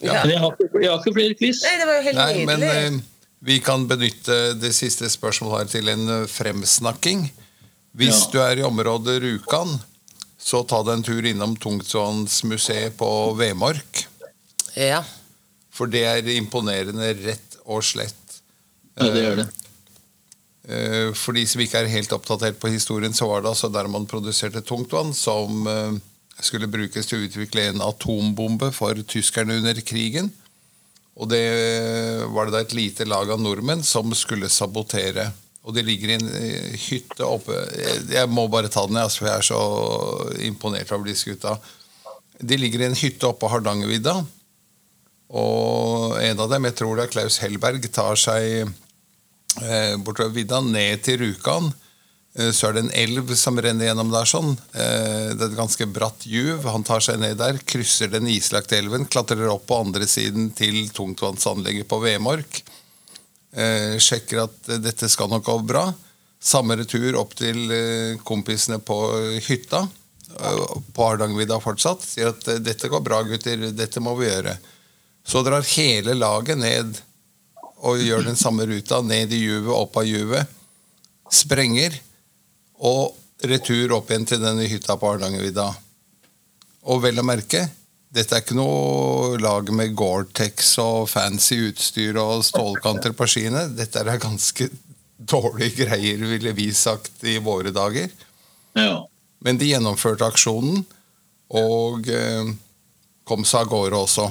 Ja. 0.00 0.22
Men 0.24 0.30
jeg 0.32 0.38
har, 0.40 0.52
ikke- 0.56 0.80
jeg 0.82 0.90
har 0.90 0.98
ikke 1.02 1.12
flere 1.14 1.34
quiz. 1.36 1.62
Nei, 1.62 1.76
det 1.78 1.86
var 1.86 1.94
jo 1.98 2.02
helt 2.08 2.16
Nei, 2.16 2.44
men 2.48 2.62
eh, 2.62 3.00
vi 3.42 3.58
kan 3.60 3.86
benytte 3.88 4.38
det 4.60 4.72
siste 4.74 5.08
spørsmålet 5.12 5.58
her 5.58 5.70
til 5.74 5.88
en 5.92 6.08
eh, 6.08 6.26
fremsnakking. 6.26 7.30
Hvis 7.96 8.26
Ja. 8.26 8.30
du 8.32 8.38
er 8.40 8.58
i 8.58 8.62
området 8.62 9.20
Rjukan, 9.22 9.78
så 10.40 10.62
ta 10.66 10.82
deg 10.82 10.94
en 10.94 11.02
tur 11.04 11.26
innom 11.26 11.56
Tungtvannsmuseet 11.56 12.96
på 12.96 13.36
Vemork. 13.36 14.06
Ja. 14.76 15.02
For 15.70 15.86
det 15.86 16.04
er 16.08 16.22
imponerende, 16.36 17.12
rett 17.26 17.58
og 17.66 17.82
slett. 17.84 18.14
Ja, 18.96 19.10
det 19.12 19.22
gjør 19.24 19.36
det. 19.42 19.48
Eh, 20.70 21.12
For 21.16 21.32
de 21.36 21.44
som 21.46 21.60
ikke 21.60 21.80
er 21.82 21.88
helt 21.92 22.12
oppdatert 22.12 22.58
på 22.60 22.68
historien, 22.72 23.12
så 23.16 23.26
var 23.28 23.42
det 23.42 23.50
altså 23.52 23.68
der 23.72 23.88
man 23.88 24.06
produserte 24.06 24.62
tungtvann 24.62 25.12
som 25.14 25.66
skulle 26.46 26.68
brukes 26.70 27.06
til 27.06 27.18
å 27.20 27.26
utvikle 27.28 27.68
en 27.70 27.82
atombombe 27.84 28.70
for 28.72 28.94
tyskerne 29.08 29.58
under 29.60 29.80
krigen. 29.86 30.30
Og 31.20 31.28
det 31.28 31.42
var 32.32 32.46
det 32.48 32.54
da 32.54 32.60
et 32.64 32.72
lite 32.76 33.04
lag 33.08 33.28
av 33.34 33.40
nordmenn 33.42 33.82
som 33.84 34.12
skulle 34.16 34.48
sabotere. 34.48 35.30
Og 35.66 35.74
de 35.76 35.82
ligger 35.84 36.08
i 36.08 36.16
en 36.16 36.28
eh, 36.32 36.76
hytte 36.88 37.20
oppe 37.26 37.52
Jeg- 37.76 38.06
Jeg 38.14 38.28
må 38.32 38.46
bare 38.48 38.68
ta 38.72 38.86
den, 38.86 38.96
altså, 38.96 39.18
for 39.18 39.26
jeg 39.28 39.38
er 39.38 39.48
så 39.50 40.40
imponert 40.46 40.92
over 40.92 41.04
disse 41.10 41.28
gutta. 41.28 41.58
De 42.40 42.56
ligger 42.56 42.80
i 42.80 42.84
en 42.88 42.94
hytte 42.96 43.26
oppe 43.28 43.40
på 43.44 43.50
Hardangervidda. 43.52 44.14
Og 45.30 46.16
en 46.22 46.40
av 46.40 46.48
dem, 46.50 46.64
jeg 46.64 46.76
tror 46.80 46.96
det 46.96 47.04
er 47.04 47.12
Klaus 47.12 47.36
Hellberg, 47.42 47.84
tar 47.92 48.16
seg 48.18 48.64
eh, 49.62 49.94
bortover 50.02 50.32
vidda, 50.34 50.60
ned 50.64 51.02
til 51.06 51.20
Rjukan. 51.22 51.70
Eh, 52.34 52.50
så 52.54 52.68
er 52.68 52.76
det 52.76 52.84
en 52.84 52.92
elv 52.94 53.32
som 53.38 53.58
renner 53.58 53.88
gjennom 53.88 54.10
der 54.12 54.28
sånn. 54.28 54.52
Eh, 54.72 55.30
det 55.34 55.42
er 55.42 55.48
et 55.48 55.58
ganske 55.58 55.86
bratt 55.90 56.26
juv. 56.28 56.66
Han 56.70 56.86
tar 56.86 57.02
seg 57.04 57.18
ned 57.22 57.40
der, 57.40 57.58
krysser 57.66 58.12
den 58.12 58.28
islagte 58.30 58.78
elven, 58.78 59.08
klatrer 59.10 59.50
opp 59.50 59.66
på 59.70 59.80
andre 59.82 60.06
siden 60.10 60.52
til 60.56 60.84
tungtvannsanlegget 60.94 61.88
på 61.90 62.00
Vemork. 62.04 62.62
Eh, 63.50 63.98
sjekker 63.98 64.44
at 64.44 64.74
dette 64.82 65.10
skal 65.10 65.30
nok 65.32 65.48
gå 65.48 65.58
bra. 65.72 65.88
Samme 66.40 66.78
retur 66.78 67.18
opp 67.20 67.34
til 67.36 67.68
kompisene 68.24 68.78
på 68.80 68.96
hytta, 69.44 69.82
på 70.30 71.04
Hardangervidda 71.04 71.58
fortsatt. 71.60 72.00
Sier 72.06 72.30
at 72.30 72.46
dette 72.64 72.88
går 72.88 73.02
bra, 73.04 73.18
gutter, 73.28 73.66
dette 73.76 74.00
må 74.00 74.14
vi 74.16 74.30
gjøre. 74.30 74.54
Så 75.20 75.42
drar 75.44 75.66
hele 75.74 76.14
laget 76.16 76.56
ned 76.56 76.96
og 77.84 78.00
gjør 78.00 78.24
den 78.24 78.40
samme 78.40 78.64
ruta, 78.70 79.02
ned 79.04 79.34
i 79.36 79.42
juvet, 79.42 79.74
opp 79.76 80.00
av 80.00 80.08
juvet. 80.08 80.56
Sprenger, 81.28 81.98
og 82.86 83.46
retur 83.50 83.96
opp 83.96 84.10
igjen 84.10 84.26
til 84.28 84.40
denne 84.42 84.66
hytta 84.68 84.96
på 85.00 85.12
Hardangervidda. 85.12 85.68
Og 86.92 87.02
vel 87.04 87.20
å 87.20 87.26
merke, 87.26 87.66
dette 88.10 88.36
er 88.36 88.42
ikke 88.42 88.56
noe 88.58 89.38
lag 89.40 89.68
med 89.76 89.94
Gore-Tex 89.98 90.72
og 90.82 91.08
fancy 91.12 91.60
utstyr 91.68 92.18
og 92.20 92.44
stålkanter 92.46 93.14
på 93.16 93.28
skiene. 93.30 93.68
Dette 93.76 94.02
er 94.02 94.22
ganske 94.22 94.66
dårlige 95.20 95.84
greier, 95.84 96.24
ville 96.32 96.54
vi 96.56 96.70
sagt 96.74 97.22
i 97.28 97.36
våre 97.44 97.72
dager. 97.76 98.10
Ja. 98.74 99.04
Men 99.44 99.60
de 99.60 99.68
gjennomførte 99.70 100.26
aksjonen, 100.26 100.82
og 101.50 102.08
eh, 102.12 102.50
kom 103.26 103.46
seg 103.48 103.66
av 103.66 103.70
gårde 103.72 104.00
også. 104.00 104.26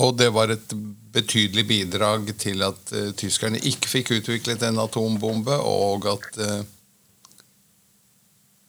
Og 0.00 0.16
det 0.16 0.30
var 0.32 0.52
et 0.52 0.74
betydelig 1.12 1.66
bidrag 1.68 2.30
til 2.40 2.64
at 2.64 2.92
uh, 2.96 3.10
tyskerne 3.18 3.60
ikke 3.60 3.90
fikk 3.90 4.14
utviklet 4.16 4.64
en 4.64 4.80
atombombe, 4.80 5.56
og 5.60 6.08
at 6.14 6.38
uh, 6.40 6.60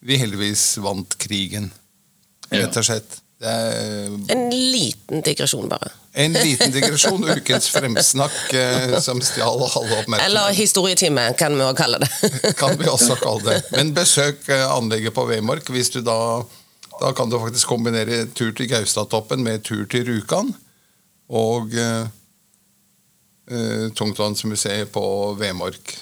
vi 0.03 0.19
heldigvis 0.19 0.65
vant 0.83 1.15
krigen, 1.21 1.69
rett 2.51 2.79
og 2.79 2.88
slett. 2.89 3.19
Er 3.43 4.07
En 4.31 4.45
liten 4.51 5.19
digresjon, 5.23 5.67
bare. 5.67 5.89
en 6.15 6.36
liten 6.36 6.71
digresjon, 6.75 7.23
ukens 7.27 7.69
fremsnakk 7.71 8.36
uh, 8.55 8.97
som 9.03 9.19
stjal 9.23 9.59
halve 9.59 9.88
Eller 9.88 10.03
oppmerksomheten. 10.03 10.55
historietime, 10.59 11.25
kan 11.39 11.55
vi 11.55 11.63
også 11.63 11.79
kalle 11.79 12.01
det. 12.03 12.12
kan 12.62 12.75
vi 12.79 12.88
også 12.91 13.17
kalle 13.23 13.47
det. 13.47 13.62
Men 13.71 13.95
besøk 13.95 14.47
anlegget 14.51 15.15
på 15.15 15.25
Vemork. 15.31 15.71
Hvis 15.75 15.91
du 15.95 16.01
da, 16.03 16.17
da 16.99 17.12
kan 17.15 17.31
du 17.31 17.39
faktisk 17.39 17.71
kombinere 17.71 18.25
tur 18.36 18.51
til 18.51 18.71
Gaustatoppen 18.71 19.43
med 19.43 19.63
tur 19.63 19.88
til 19.91 20.07
Rjukan. 20.07 20.53
Og 21.33 21.73
eh, 21.79 22.09
eh, 23.51 23.87
Tungtvannsmuseet 23.97 24.91
på 24.93 25.05
Vemork. 25.39 25.95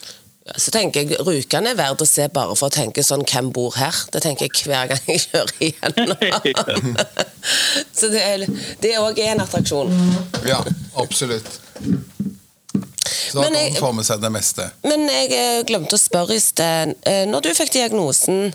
Så 0.58 0.72
tenker 0.74 1.06
jeg 1.06 1.20
Rjukan 1.22 1.70
er 1.70 1.78
verdt 1.78 2.02
å 2.04 2.08
se 2.10 2.26
bare 2.34 2.56
for 2.58 2.72
å 2.72 2.74
tenke 2.74 3.04
sånn 3.06 3.22
Hvem 3.30 3.52
bor 3.56 3.76
her? 3.78 3.96
Det 4.12 4.24
tenker 4.26 4.50
jeg 4.50 4.66
hver 4.66 4.90
gang 4.90 5.04
jeg 5.08 5.22
kjører 5.28 5.62
igjennom. 5.68 6.96
Så 7.98 8.10
det 8.12 8.24
er 8.26 8.48
det 8.82 8.96
er 8.98 9.22
en 9.32 9.44
attraksjon. 9.46 9.94
Ja, 10.50 10.60
absolutt. 11.00 11.62
Så 13.32 13.38
da 13.38 13.44
kan 13.44 13.54
man 13.54 13.76
få 13.80 13.92
med 13.96 14.06
seg 14.06 14.22
det 14.24 14.32
meste. 14.34 14.68
Men 14.84 15.06
jeg 15.08 15.32
eh, 15.38 15.62
glemte 15.68 15.96
å 15.96 16.02
spørre 16.02 16.36
i 16.36 16.42
sted. 16.44 16.96
eh, 17.08 17.24
Når 17.30 17.46
du 17.46 17.52
fikk 17.56 17.72
diagnosen, 17.78 18.52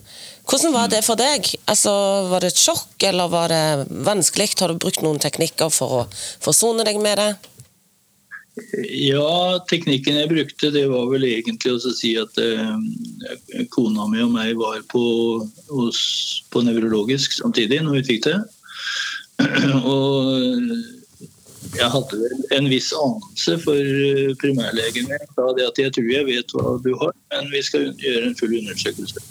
hvordan 0.47 0.73
var 0.75 0.89
det 0.91 1.03
for 1.03 1.19
deg? 1.19 1.49
Altså, 1.67 1.91
Var 2.31 2.41
det 2.41 2.53
et 2.53 2.63
sjokk, 2.63 2.95
eller 3.09 3.29
var 3.29 3.51
det 3.51 3.91
vanskelig? 4.07 4.55
Har 4.61 4.71
du 4.71 4.79
brukt 4.79 5.03
noen 5.03 5.19
teknikker 5.23 5.71
for 5.75 6.01
å 6.01 6.03
forsone 6.45 6.87
deg 6.87 7.01
med 7.03 7.19
det? 7.19 7.31
Ja, 8.89 9.59
teknikken 9.69 10.17
jeg 10.17 10.31
brukte, 10.31 10.71
det 10.73 10.87
var 10.89 11.11
vel 11.11 11.27
egentlig 11.29 11.75
å 11.75 11.93
si 11.93 12.15
at 12.17 12.39
eh, 12.41 13.67
kona 13.75 14.07
mi 14.09 14.23
og 14.25 14.31
meg 14.33 14.55
var 14.57 14.81
på, 14.89 15.03
hos, 15.69 16.01
på 16.49 16.63
nevrologisk 16.65 17.37
samtidig 17.37 17.83
når 17.85 17.99
vi 17.99 18.07
fikk 18.15 18.31
det. 18.31 18.39
Og 19.93 20.63
jeg 21.77 21.91
hadde 21.93 22.23
vel 22.23 22.47
en 22.57 22.71
viss 22.71 22.89
anelse 22.97 23.59
for 23.67 23.93
eh, 24.07 24.33
primærlegen 24.41 25.11
min 25.11 25.29
sa 25.35 25.51
det 25.59 25.69
at 25.69 25.83
jeg 25.83 25.93
tror 25.99 26.09
jeg 26.15 26.29
vet 26.31 26.57
hva 26.57 26.77
du 26.81 26.93
har, 27.03 27.13
men 27.35 27.53
vi 27.53 27.63
skal 27.67 27.91
gjøre 27.93 28.31
en 28.31 28.41
full 28.41 28.57
undersøkelse. 28.63 29.27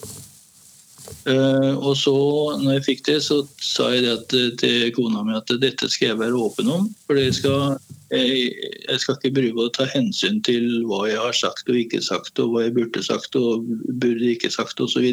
Eh, 1.26 1.74
og 1.74 1.96
så, 1.98 2.14
når 2.62 2.78
jeg 2.78 2.86
fikk 2.86 3.00
det, 3.08 3.18
så 3.26 3.40
sa 3.64 3.88
jeg 3.96 4.04
det 4.06 4.14
at, 4.14 4.36
til 4.62 4.92
kona 4.94 5.24
mi 5.26 5.34
at 5.34 5.50
dette 5.62 5.90
skal 5.90 6.12
jeg 6.12 6.20
være 6.22 6.38
åpen 6.38 6.70
om. 6.70 6.88
For 7.08 7.18
jeg 7.18 7.34
skal, 7.40 7.80
jeg, 8.14 8.52
jeg 8.86 9.02
skal 9.02 9.18
ikke 9.18 9.34
bruke 9.40 9.66
å 9.66 9.74
ta 9.74 9.88
hensyn 9.90 10.38
til 10.46 10.86
hva 10.90 11.06
jeg 11.10 11.18
har 11.22 11.38
sagt 11.38 11.72
og 11.72 11.82
ikke 11.82 12.04
sagt, 12.06 12.38
og 12.44 12.54
hva 12.54 12.68
jeg 12.68 12.76
burde 12.78 13.04
sagt 13.06 13.38
og 13.40 13.66
burde 13.90 14.32
ikke 14.36 14.54
sagt 14.54 14.84
osv. 14.86 15.10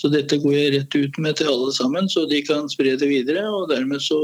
Så, 0.00 0.10
dette 0.10 0.40
går 0.42 0.56
jeg 0.56 0.72
rett 0.74 0.98
ut 0.98 1.20
med 1.22 1.38
til 1.38 1.52
alle 1.52 1.70
sammen, 1.76 2.08
så 2.10 2.24
de 2.30 2.40
kan 2.46 2.66
spre 2.72 2.96
det 2.98 3.10
videre. 3.12 3.44
Og 3.52 3.68
dermed 3.70 4.02
så 4.02 4.18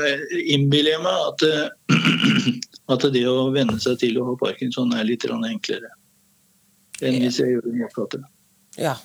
eh, 0.00 0.26
innbiller 0.56 0.96
jeg 0.96 1.04
meg 1.04 1.28
at, 1.28 1.46
eh, 1.46 2.56
at 2.96 3.08
det 3.12 3.28
å 3.28 3.50
venne 3.52 3.76
seg 3.82 4.00
til 4.00 4.18
å 4.18 4.30
ha 4.32 4.36
parkinson 4.40 4.96
er 4.96 5.08
litt 5.12 5.28
enklere 5.28 5.92
enn 7.00 7.22
hvis 7.22 7.40
jeg 7.40 7.54
gjør 7.54 7.64
det 7.64 7.78
motsatte. 7.78 8.20
Ja. 8.76 8.98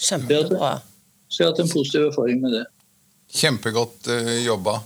Kjempebra. 0.00 0.74
Så 1.30 1.42
jeg 1.42 1.48
har 1.48 1.52
hatt 1.52 1.64
en 1.64 1.72
positiv 1.72 2.06
erfaring 2.08 2.40
med 2.42 2.56
det. 2.56 2.64
Kjempegodt 3.30 4.08
eh, 4.10 4.36
jobba. 4.46 4.80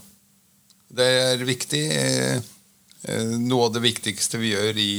Det 0.94 1.11
er 1.24 1.44
viktig. 1.48 1.85
eh, 1.96 2.40
eh, 3.09 3.37
noe 3.40 3.68
av 3.68 3.77
det 3.77 3.85
viktigste 3.87 4.40
vi 4.42 4.53
gjør 4.53 4.81
i 4.83 4.94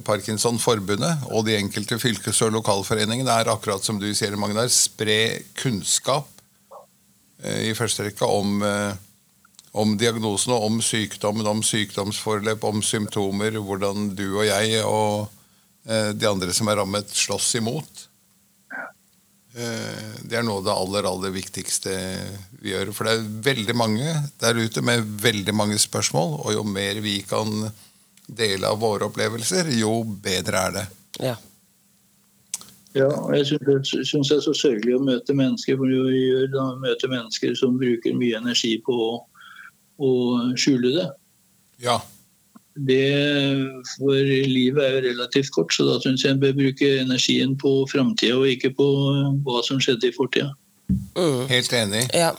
Parkinsonforbundet 0.00 1.26
og 1.30 1.44
de 1.46 1.56
enkelte 1.58 1.98
fylkes- 2.00 2.40
og 2.46 2.54
lokalforeningene, 2.56 3.30
er 3.30 3.50
akkurat 3.52 3.84
som 3.84 3.98
du 4.00 4.08
sier, 4.14 4.36
Magnar, 4.40 4.70
spre 4.72 5.42
kunnskap 5.58 6.28
eh, 7.42 7.68
i 7.68 7.74
første 7.76 8.06
rekke 8.08 8.28
om, 8.28 8.62
eh, 8.64 8.94
om 9.76 9.96
diagnosen 10.00 10.54
og 10.56 10.68
om 10.70 10.80
sykdommen, 10.84 11.46
om 11.48 11.62
sykdomsforløp, 11.66 12.64
om 12.64 12.82
symptomer, 12.82 13.58
hvordan 13.60 14.14
du 14.16 14.26
og 14.30 14.46
jeg 14.48 14.80
og 14.86 15.28
eh, 15.86 16.12
de 16.16 16.30
andre 16.30 16.56
som 16.56 16.72
er 16.72 16.80
rammet, 16.80 17.12
slåss 17.12 17.56
imot. 17.60 18.06
Eh, 19.52 20.12
det 20.24 20.38
er 20.38 20.44
noe 20.46 20.62
av 20.62 20.66
det 20.66 20.74
aller, 20.74 21.08
aller 21.10 21.32
viktigste 21.34 21.92
vi 22.62 22.72
gjør. 22.72 22.92
For 22.96 23.08
det 23.08 23.14
er 23.14 23.30
veldig 23.50 23.76
mange 23.76 24.16
der 24.40 24.60
ute 24.60 24.84
med 24.84 25.04
veldig 25.22 25.54
mange 25.56 25.78
spørsmål, 25.80 26.38
og 26.40 26.54
jo 26.56 26.66
mer 26.66 27.00
vi 27.04 27.20
kan 27.28 27.68
dele 28.32 28.70
av 28.70 28.80
våre 28.80 29.10
opplevelser, 29.10 29.74
jo 29.76 30.00
bedre 30.24 30.66
er 30.68 30.78
det. 30.78 30.86
Ja. 31.28 31.36
Ja, 32.92 33.08
og 33.08 33.32
jeg 33.32 33.46
syns 33.48 34.28
det 34.28 34.36
er 34.36 34.42
så 34.44 34.52
sørgelig 34.56 34.98
å 34.98 35.04
møte 35.04 35.32
mennesker 35.36 35.78
for 35.80 35.88
vi 35.88 36.24
gjør 36.26 36.50
da, 36.52 36.64
møter 36.80 37.08
mennesker 37.08 37.54
som 37.56 37.78
bruker 37.80 38.16
mye 38.16 38.36
energi 38.36 38.74
på 38.84 38.92
å, 38.92 39.12
å 39.96 40.10
skjule 40.60 40.92
det. 40.98 41.06
Ja. 41.80 41.96
Det. 42.74 43.08
For 43.96 44.30
livet 44.48 44.84
er 44.84 44.96
jo 44.96 45.02
relativt 45.08 45.52
kort, 45.54 45.74
så 45.74 45.86
da 45.88 45.98
syns 46.02 46.24
jeg 46.24 46.36
en 46.36 46.42
bør 46.42 46.54
bruke 46.58 46.88
energien 47.02 47.56
på 47.58 47.74
framtida 47.90 48.38
og 48.38 48.48
ikke 48.50 48.72
på 48.78 48.88
hva 49.46 49.62
som 49.66 49.80
skjedde 49.82 50.10
i 50.10 50.16
fortida. 50.16 50.52
Mm. 51.16 51.44
Helt 51.52 51.76
enig. 51.76 52.06
ja. 52.14 52.32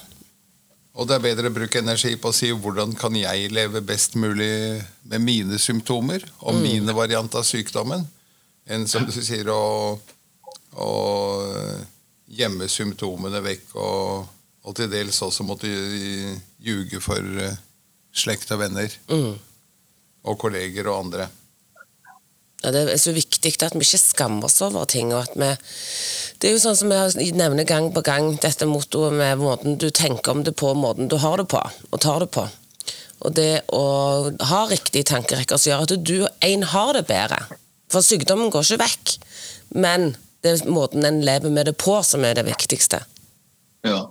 Og 0.93 1.07
det 1.09 1.15
er 1.15 1.23
bedre 1.23 1.49
å 1.49 1.53
bruke 1.55 1.79
energi 1.81 2.11
på 2.21 2.29
å 2.29 2.35
si 2.37 2.51
hvordan 2.53 2.91
kan 2.93 3.15
jeg 3.17 3.47
leve 3.49 3.81
best 3.81 4.13
mulig 4.13 4.77
med 5.09 5.23
mine 5.25 5.57
symptomer 5.57 6.21
og 6.45 6.59
mine 6.61 6.93
variant 6.93 7.33
av 7.33 7.47
sykdommen, 7.47 8.03
enn 8.69 8.85
som 8.85 9.07
du 9.07 9.09
sier 9.15 9.49
å, 9.49 9.97
å 10.77 10.91
gjemme 12.29 12.69
symptomene 12.69 13.41
vekk 13.41 13.73
og, 13.81 14.29
og 14.63 14.77
til 14.77 14.91
dels 14.91 15.17
også 15.25 15.45
måtte 15.47 15.71
ljuge 16.63 17.01
for 17.01 17.41
eh, 17.41 17.57
slekt 18.13 18.53
og 18.53 18.61
venner 18.61 18.93
Mm. 19.09 19.33
Og 20.23 20.39
kolleger 20.39 20.88
og 20.89 21.05
andre. 21.05 21.29
Ja, 22.63 22.71
det 22.71 22.83
er 22.93 22.99
så 23.01 23.12
viktig 23.12 23.51
at 23.59 23.75
vi 23.75 23.83
ikke 23.83 23.99
skammer 23.99 24.47
oss 24.47 24.62
over 24.63 24.86
ting. 24.88 25.12
og 25.13 25.25
at 25.25 25.33
vi, 25.36 25.49
Det 26.39 26.47
er 26.47 26.53
jo 26.55 26.63
sånn 26.63 26.77
som 26.79 26.91
vi 26.91 27.31
nevner 27.36 27.67
gang 27.67 27.91
på 27.91 28.01
gang, 28.01 28.38
dette 28.39 28.65
mottoet 28.65 29.13
med 29.13 29.41
måten 29.41 29.77
du 29.77 29.89
tenker 29.89 30.31
om 30.31 30.43
det 30.43 30.55
på, 30.55 30.71
måten 30.73 31.09
du 31.12 31.17
har 31.19 31.38
det 31.38 31.49
på, 31.51 31.59
og 31.91 31.99
tar 31.99 32.23
det 32.23 32.31
på. 32.31 32.47
Og 33.23 33.36
det 33.36 33.63
å 33.67 34.31
ha 34.47 34.62
riktige 34.67 35.07
tankerekker 35.12 35.59
som 35.59 35.71
gjør 35.71 35.83
at 35.83 35.95
du 36.07 36.15
og 36.23 36.47
en 36.47 36.63
har 36.63 36.93
det 36.95 37.05
bedre. 37.07 37.41
For 37.91 38.03
sykdommen 38.03 38.51
går 38.51 38.63
ikke 38.63 38.83
vekk, 38.83 39.15
men 39.75 40.13
det 40.43 40.55
er 40.55 40.71
måten 40.71 41.05
en 41.07 41.21
lever 41.23 41.51
med 41.51 41.67
det 41.67 41.75
på 41.79 41.99
som 42.03 42.23
er 42.23 42.39
det 42.39 42.47
viktigste. 42.47 43.03
Ja, 43.83 44.07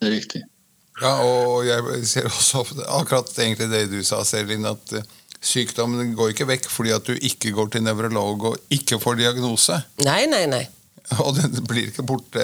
det 0.00 0.08
er 0.08 0.14
riktig. 0.18 0.44
Ja, 1.02 1.18
og 1.20 1.66
jeg 1.68 2.06
ser 2.08 2.28
også 2.30 2.62
akkurat 2.86 3.32
egentlig 3.36 3.68
det 3.72 3.82
du 3.92 3.98
sa, 4.04 4.22
Selin, 4.24 4.64
at 4.68 4.94
eh, 4.96 5.04
sykdommen 5.42 6.14
går 6.16 6.32
ikke 6.32 6.46
vekk 6.48 6.68
fordi 6.72 6.92
at 6.96 7.04
du 7.06 7.14
ikke 7.16 7.52
går 7.56 7.70
til 7.74 7.82
nevrolog 7.86 8.44
og 8.52 8.56
ikke 8.72 8.98
får 9.02 9.18
diagnose. 9.20 9.78
Nei, 10.04 10.24
nei, 10.30 10.44
nei. 10.50 10.64
Og 11.22 11.36
den 11.38 11.52
blir 11.68 11.92
ikke 11.92 12.02
borte 12.06 12.42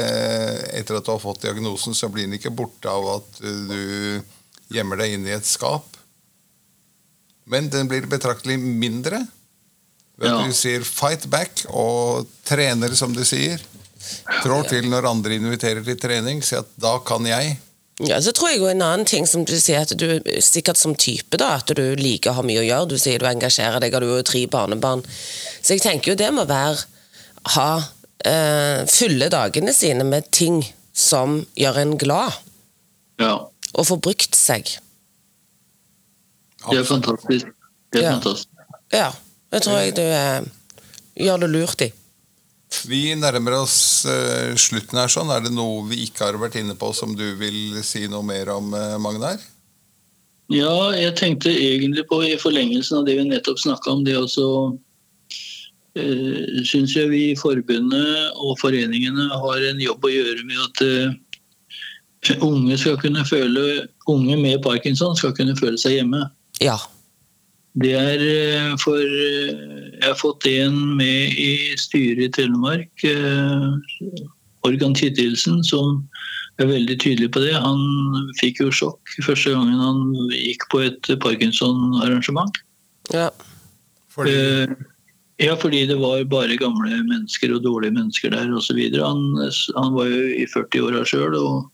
etter 0.70 0.98
at 1.00 1.04
du 1.06 1.10
har 1.10 1.18
fått 1.22 1.42
diagnosen, 1.42 1.96
så 1.98 2.08
blir 2.12 2.28
den 2.28 2.36
ikke 2.38 2.52
borte 2.54 2.86
av 2.92 3.08
at 3.16 3.40
eh, 3.42 3.62
du 3.66 4.74
gjemmer 4.76 5.00
deg 5.02 5.16
inn 5.16 5.26
i 5.26 5.34
et 5.34 5.46
skap. 5.48 5.88
Men 7.50 7.66
den 7.72 7.88
blir 7.90 8.06
betraktelig 8.06 8.58
mindre 8.62 9.24
ved 10.16 10.28
at 10.30 10.38
Ja. 10.38 10.46
du 10.46 10.52
sier 10.54 10.80
'fight 10.86 11.26
back' 11.26 11.66
og 11.70 12.28
trener, 12.46 12.94
som 12.94 13.12
du 13.12 13.24
sier. 13.24 13.58
Trår 14.44 14.68
til 14.68 14.86
når 14.90 15.08
andre 15.10 15.34
inviterer 15.34 15.82
til 15.84 15.96
trening. 15.98 16.42
Si 16.42 16.54
at 16.54 16.68
'da 16.78 16.98
kan 17.04 17.24
jeg'. 17.26 17.56
Ja, 18.00 18.20
så 18.24 18.32
tror 18.32 18.48
jeg 18.50 18.58
jo 18.58 18.66
en 18.70 18.82
annen 18.82 19.04
ting 19.06 19.26
som 19.28 19.44
du 19.44 19.52
sier 19.60 19.82
at 19.84 19.92
du 19.98 20.20
sikkert 20.42 20.76
som 20.80 20.94
type 20.98 21.36
da, 21.38 21.56
at 21.60 21.68
du 21.76 21.82
liker 21.96 22.32
å 22.32 22.38
ha 22.40 22.42
mye 22.46 22.62
å 22.62 22.64
gjøre. 22.64 22.88
Du 22.88 22.96
sier 22.98 23.18
du 23.20 23.26
engasjerer 23.28 23.80
deg, 23.84 23.94
og 23.94 24.00
du 24.02 24.08
har 24.08 24.22
jo 24.22 24.26
tre 24.26 24.46
barnebarn. 24.50 25.04
Så 25.62 25.74
jeg 25.76 25.82
tenker 25.84 26.12
jo 26.12 26.16
det 26.18 26.30
må 26.34 26.46
være 26.48 26.80
ha 27.54 27.68
eh, 28.24 28.82
fylle 28.90 29.28
dagene 29.32 29.74
sine 29.76 30.04
med 30.08 30.30
ting 30.34 30.62
som 30.94 31.42
gjør 31.58 31.82
en 31.84 31.96
glad, 32.00 32.32
Ja, 33.20 33.34
og 33.74 33.86
få 33.86 33.96
brukt 34.02 34.34
seg. 34.34 34.66
det 36.70 36.78
er 36.80 36.84
fantastisk. 36.84 37.46
Det 37.92 38.00
er 38.00 38.04
Ja. 38.04 38.12
fantastisk. 38.16 38.48
Ja, 38.92 39.10
det 39.52 39.62
tror 39.62 39.78
jeg 39.78 39.94
du 39.96 40.02
eh, 40.02 40.42
gjør 41.16 41.40
det 41.44 41.50
lurt 41.50 41.80
i. 41.82 41.92
Vi 42.88 43.14
nærmer 43.18 43.58
oss 43.60 43.76
uh, 44.08 44.52
slutten 44.58 44.98
her. 44.98 45.10
sånn. 45.12 45.32
Er 45.34 45.44
det 45.44 45.52
noe 45.54 45.84
vi 45.90 46.02
ikke 46.06 46.26
har 46.28 46.38
vært 46.40 46.58
inne 46.60 46.76
på 46.78 46.92
som 46.96 47.14
du 47.18 47.26
vil 47.40 47.80
si 47.86 48.06
noe 48.10 48.24
mer 48.26 48.50
om, 48.54 48.72
uh, 48.74 48.96
Magnar? 49.02 49.42
Ja, 50.52 50.92
jeg 50.96 51.14
tenkte 51.16 51.52
egentlig 51.52 52.04
på 52.10 52.20
i 52.26 52.36
forlengelsen 52.40 53.00
av 53.00 53.06
det 53.06 53.16
vi 53.16 53.28
nettopp 53.28 53.60
snakka 53.62 53.92
om, 53.92 54.02
det 54.04 54.18
også 54.18 54.46
uh, 54.72 56.62
Syns 56.68 56.96
jeg 56.96 57.12
vi 57.12 57.22
i 57.30 57.38
forbundet 57.38 58.40
og 58.40 58.58
foreningene 58.60 59.28
har 59.32 59.68
en 59.70 59.80
jobb 59.80 60.08
å 60.08 60.12
gjøre 60.12 60.44
med 60.48 60.64
at 60.66 60.82
uh, 60.84 62.42
unge 62.44 62.76
skal 62.80 62.98
kunne 63.02 63.24
føle 63.28 63.86
Unge 64.10 64.36
med 64.40 64.62
parkinson 64.64 65.14
skal 65.18 65.34
kunne 65.36 65.54
føle 65.54 65.78
seg 65.78 66.00
hjemme. 66.00 66.24
Ja. 66.58 66.74
Det 67.80 67.92
er 67.96 68.20
eh, 68.20 68.72
for 68.82 69.00
eh, 69.00 69.52
Jeg 69.96 70.04
har 70.04 70.18
fått 70.20 70.46
en 70.50 70.76
med 70.98 71.38
i 71.40 71.72
styret 71.80 72.26
i 72.26 72.32
Telemark, 72.36 73.04
eh, 73.06 74.26
Organ 74.68 74.94
Kittilsen, 74.94 75.62
som 75.64 76.02
er 76.60 76.68
veldig 76.68 76.98
tydelig 77.00 77.30
på 77.32 77.40
det. 77.40 77.54
Han 77.56 77.80
fikk 78.40 78.60
jo 78.60 78.68
sjokk 78.74 79.14
første 79.24 79.54
gangen 79.54 79.80
han 79.80 80.02
gikk 80.36 80.68
på 80.70 80.82
et 80.84 81.12
Parkinson-arrangement. 81.24 82.62
ja. 83.12 83.30
Fordi, 84.12 84.32
Eh, 84.32 84.68
Ja, 85.40 85.56
fordi 85.56 85.86
det 85.86 85.96
var 85.96 86.22
bare 86.24 86.56
gamle 86.56 87.02
mennesker 87.02 87.54
og 87.54 87.64
dårlige 87.64 87.96
mennesker 87.96 88.30
der 88.30 88.52
osv. 88.52 88.78
Han, 88.94 89.50
han 89.74 89.94
var 89.94 90.06
jo 90.06 90.20
i 90.28 90.46
40-åra 90.46 91.02
sjøl, 91.08 91.34
og 91.34 91.70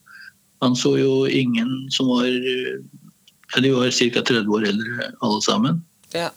han 0.62 0.76
så 0.76 0.96
jo 0.96 1.26
ingen 1.26 1.90
som 1.90 2.06
var 2.06 2.24
ja, 2.24 3.60
De 3.60 3.72
var 3.72 3.90
ca. 3.90 4.22
30 4.22 4.48
år 4.48 4.64
eldre 4.70 5.10
alle 5.20 5.42
sammen. 5.42 5.82
Ja. 6.14 6.30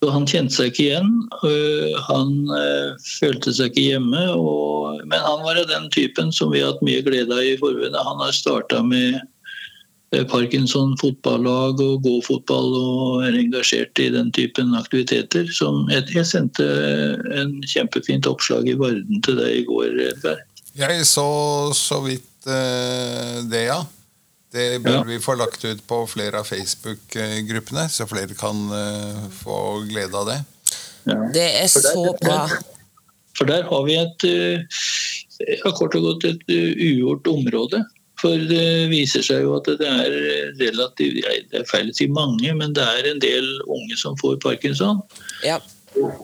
Så 0.00 0.08
han 0.14 0.24
kjente 0.24 0.54
seg 0.56 0.70
ikke 0.70 0.84
igjen. 0.86 1.10
øh, 1.44 1.96
Han 2.06 2.30
øh, 2.56 2.94
følte 3.20 3.52
seg 3.52 3.74
ikke 3.74 3.82
hjemme. 3.90 4.22
Og, 4.32 5.02
men 5.04 5.20
han 5.20 5.42
var 5.44 5.60
av 5.60 5.68
den 5.68 5.90
typen 5.92 6.32
som 6.32 6.54
vi 6.54 6.62
har 6.62 6.72
hatt 6.72 6.86
mye 6.86 7.02
glede 7.04 7.36
av 7.36 7.44
i 7.44 7.58
forbundet. 7.60 8.00
Han 8.06 8.22
har 8.24 8.32
starta 8.32 8.80
med 8.80 9.18
øh, 10.16 10.24
Parkinson 10.24 10.96
fotballag 11.02 11.84
og 11.84 12.00
gå-fotball 12.06 12.72
og 12.80 13.26
er 13.28 13.36
engasjert 13.42 14.00
i 14.00 14.08
den 14.16 14.32
typen 14.32 14.72
aktiviteter. 14.78 15.52
Som 15.52 15.84
jeg, 15.92 16.24
sendte 16.24 16.64
en 17.36 17.58
kjempefint 17.68 18.28
oppslag 18.30 18.72
i 18.72 18.78
Varden 18.80 19.20
til 19.26 19.36
deg 19.42 19.60
i 19.60 19.68
går, 19.68 20.00
Edgar. 20.14 20.40
jeg 20.80 21.04
så 21.04 21.28
så 21.76 22.00
vidt 22.08 22.24
det, 23.52 23.66
ja. 23.68 23.82
Det 24.52 24.82
bør 24.82 24.90
Ja. 24.96 25.02
vi 25.06 25.18
få 25.22 25.34
lagt 25.38 25.64
ut 25.64 25.82
på 25.86 26.06
flere 26.10 26.38
av 26.40 26.44
Facebook-gruppene, 26.48 27.88
så 27.88 28.06
flere 28.10 28.34
kan 28.34 28.56
eh, 28.74 29.28
få 29.42 29.84
glede 29.88 30.14
av 30.18 30.26
det. 30.26 30.40
Det 31.34 31.44
er 31.44 31.68
der- 31.68 31.68
så 31.68 32.16
bra. 32.22 32.48
For 33.38 33.44
der 33.46 33.62
har 33.62 33.84
vi 33.86 33.94
et 33.94 34.24
øh, 34.24 34.58
ja, 35.64 35.70
kort 35.70 35.94
og 35.94 36.02
godt 36.02 36.24
et 36.24 36.42
øh, 36.48 36.74
ugjort 36.76 37.26
område. 37.30 37.84
For 38.20 38.28
det 38.36 38.90
viser 38.90 39.22
seg 39.24 39.42
jo 39.46 39.54
at 39.56 39.64
det 39.64 39.86
er 39.88 40.10
relativt 40.60 41.24
Det 41.50 41.60
er 41.62 41.64
feil 41.70 41.88
å 41.88 41.94
si 41.96 42.06
mange, 42.06 42.52
men 42.54 42.74
det 42.76 42.82
er 42.84 43.06
en 43.14 43.20
del 43.22 43.46
unge 43.64 43.96
som 43.96 44.16
får 44.20 44.36
parkinson. 44.42 45.00
Ja. 45.44 45.56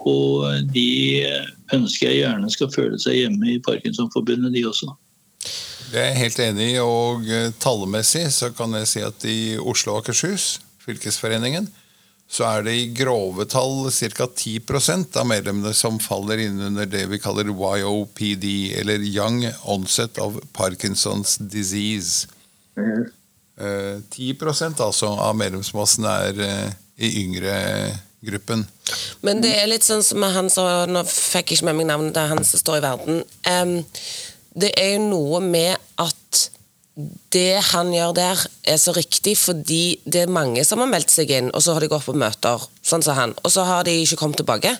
Og 0.04 0.44
de 0.74 1.24
ønsker 1.72 2.10
jeg 2.10 2.20
gjerne 2.26 2.50
skal 2.52 2.68
føle 2.74 2.98
seg 3.00 3.14
hjemme 3.22 3.54
i 3.54 3.58
Parkinsonforbundet, 3.64 4.52
de 4.52 4.66
også. 4.68 4.92
Det 5.90 6.00
er 6.00 6.08
jeg 6.10 6.20
helt 6.20 6.44
enig 6.44 6.68
i, 6.74 6.78
og 6.82 7.26
eh, 7.30 7.50
tallmessig 7.62 8.26
så 8.34 8.50
kan 8.56 8.74
jeg 8.80 8.90
si 8.90 9.02
at 9.06 9.26
i 9.28 9.56
Oslo 9.58 9.94
og 9.94 10.04
Akershus, 10.04 10.56
fylkesforeningen, 10.82 11.68
så 12.26 12.46
er 12.48 12.64
det 12.66 12.74
i 12.74 12.86
grove 12.94 13.46
tall 13.46 13.86
ca. 13.94 14.26
10% 14.26 15.18
av 15.20 15.28
medlemmene 15.30 15.70
som 15.78 16.00
faller 16.02 16.42
inn 16.42 16.58
under 16.72 16.88
det 16.90 17.04
vi 17.12 17.20
kaller 17.22 17.52
YOPD, 17.52 18.46
eller 18.80 19.04
Young 19.06 19.44
Onset 19.62 20.18
of 20.18 20.40
Parkinson's 20.56 21.38
Disease. 21.38 22.26
Mm. 22.76 23.06
10% 23.56 24.82
altså 24.84 25.14
av 25.16 25.36
medlemsmassen 25.38 26.04
er 26.10 26.42
eh, 26.44 26.74
i 26.96 27.12
yngre 27.22 27.54
gruppen. 28.26 28.66
Men 29.24 29.40
det 29.44 29.54
er 29.56 29.68
litt 29.70 29.86
sånn 29.86 30.02
som 30.04 30.24
han 30.24 30.50
sa, 30.52 30.84
Nå 30.88 31.02
fikk 31.08 31.52
jeg 31.52 31.60
ikke 31.60 31.70
med 31.70 31.80
meg 31.80 31.90
navnet, 31.90 32.14
det 32.16 32.22
er 32.24 32.32
han 32.34 32.44
som 32.44 32.60
står 32.60 32.80
i 32.80 32.84
verden. 32.84 33.22
Em, 33.48 33.78
det 34.56 34.72
er 34.80 34.94
jo 34.96 35.06
noe 35.10 35.40
med 35.44 35.76
at 36.00 36.44
det 37.34 37.58
han 37.74 37.90
gjør 37.92 38.14
der, 38.16 38.42
er 38.72 38.78
så 38.80 38.94
riktig 38.96 39.34
fordi 39.36 39.98
det 40.08 40.22
er 40.24 40.32
mange 40.32 40.62
som 40.64 40.80
har 40.80 40.88
meldt 40.88 41.12
seg 41.12 41.28
inn, 41.36 41.50
og 41.52 41.60
så 41.64 41.74
har 41.76 41.84
de 41.84 41.90
gått 41.92 42.06
på 42.08 42.14
møter, 42.16 42.62
sånn 42.86 43.04
sa 43.04 43.18
han, 43.18 43.34
og 43.44 43.52
så 43.52 43.66
har 43.68 43.84
de 43.84 43.92
ikke 44.00 44.16
kommet 44.22 44.40
tilbake. 44.40 44.72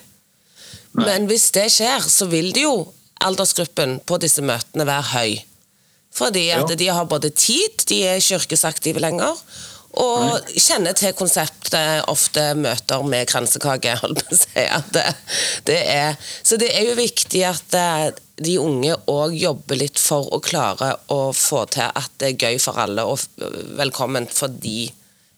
Men 0.97 1.27
hvis 1.29 1.51
det 1.53 1.67
skjer, 1.75 2.01
så 2.01 2.25
vil 2.31 2.49
det 2.55 2.63
jo 2.65 2.87
aldersgruppen 3.21 3.99
på 4.09 4.17
disse 4.21 4.41
møtene 4.45 4.87
være 4.89 5.11
høy. 5.13 5.37
Fordi 6.17 6.47
at 6.55 6.69
Ja. 6.71 6.75
de 6.75 6.87
har 6.89 7.05
både 7.05 7.29
tid, 7.29 7.85
de 7.85 8.01
er 8.07 8.17
ikke 8.17 8.39
yrkesaktive 8.41 8.99
lenger, 9.03 9.37
og 9.97 10.41
kjenner 10.57 10.93
til 10.97 11.13
konseptet 11.17 12.03
ofte 12.09 12.53
møter 12.57 13.03
med 13.05 13.27
kransekake, 13.29 13.93
holdt 14.01 14.25
på 14.25 14.33
å 14.33 14.39
si. 14.41 14.65
At 14.65 14.89
det, 14.93 15.05
det 15.69 15.77
er, 15.85 16.17
så 16.43 16.57
det 16.57 16.71
er 16.73 16.89
jo 16.89 16.97
viktig 16.97 17.43
at 17.45 17.77
eh, 17.77 18.09
de 18.37 18.57
unge 18.61 18.93
òg 19.09 19.33
jobber 19.37 19.79
litt 19.79 19.99
for 20.01 20.29
å 20.35 20.41
klare 20.43 20.91
å 21.13 21.31
få 21.33 21.63
til 21.73 21.87
at 21.87 22.11
det 22.21 22.33
er 22.33 22.43
gøy 22.47 22.59
for 22.61 22.77
alle 22.81 23.05
og 23.07 23.23
velkommen 23.79 24.27
fordi 24.29 24.91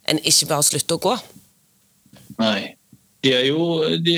en 0.09 0.19
ikke 0.19 0.49
bare 0.49 0.65
slutter 0.65 0.97
å 0.97 1.03
gå. 1.05 1.15
Nei. 2.41 2.75
De 3.23 3.33
er, 3.35 3.49
jo, 3.49 3.83
de, 3.99 4.15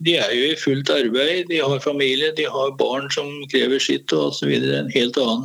de 0.00 0.14
er 0.16 0.30
jo 0.32 0.44
i 0.48 0.56
fullt 0.56 0.88
arbeid, 0.88 1.50
de 1.50 1.58
har 1.60 1.82
familie, 1.84 2.30
de 2.38 2.46
har 2.48 2.72
barn 2.80 3.10
som 3.12 3.28
krever 3.52 3.82
sitt 3.84 4.12
og 4.16 4.30
osv. 4.30 4.48
En 4.48 4.88
helt 4.94 5.18
annen 5.20 5.44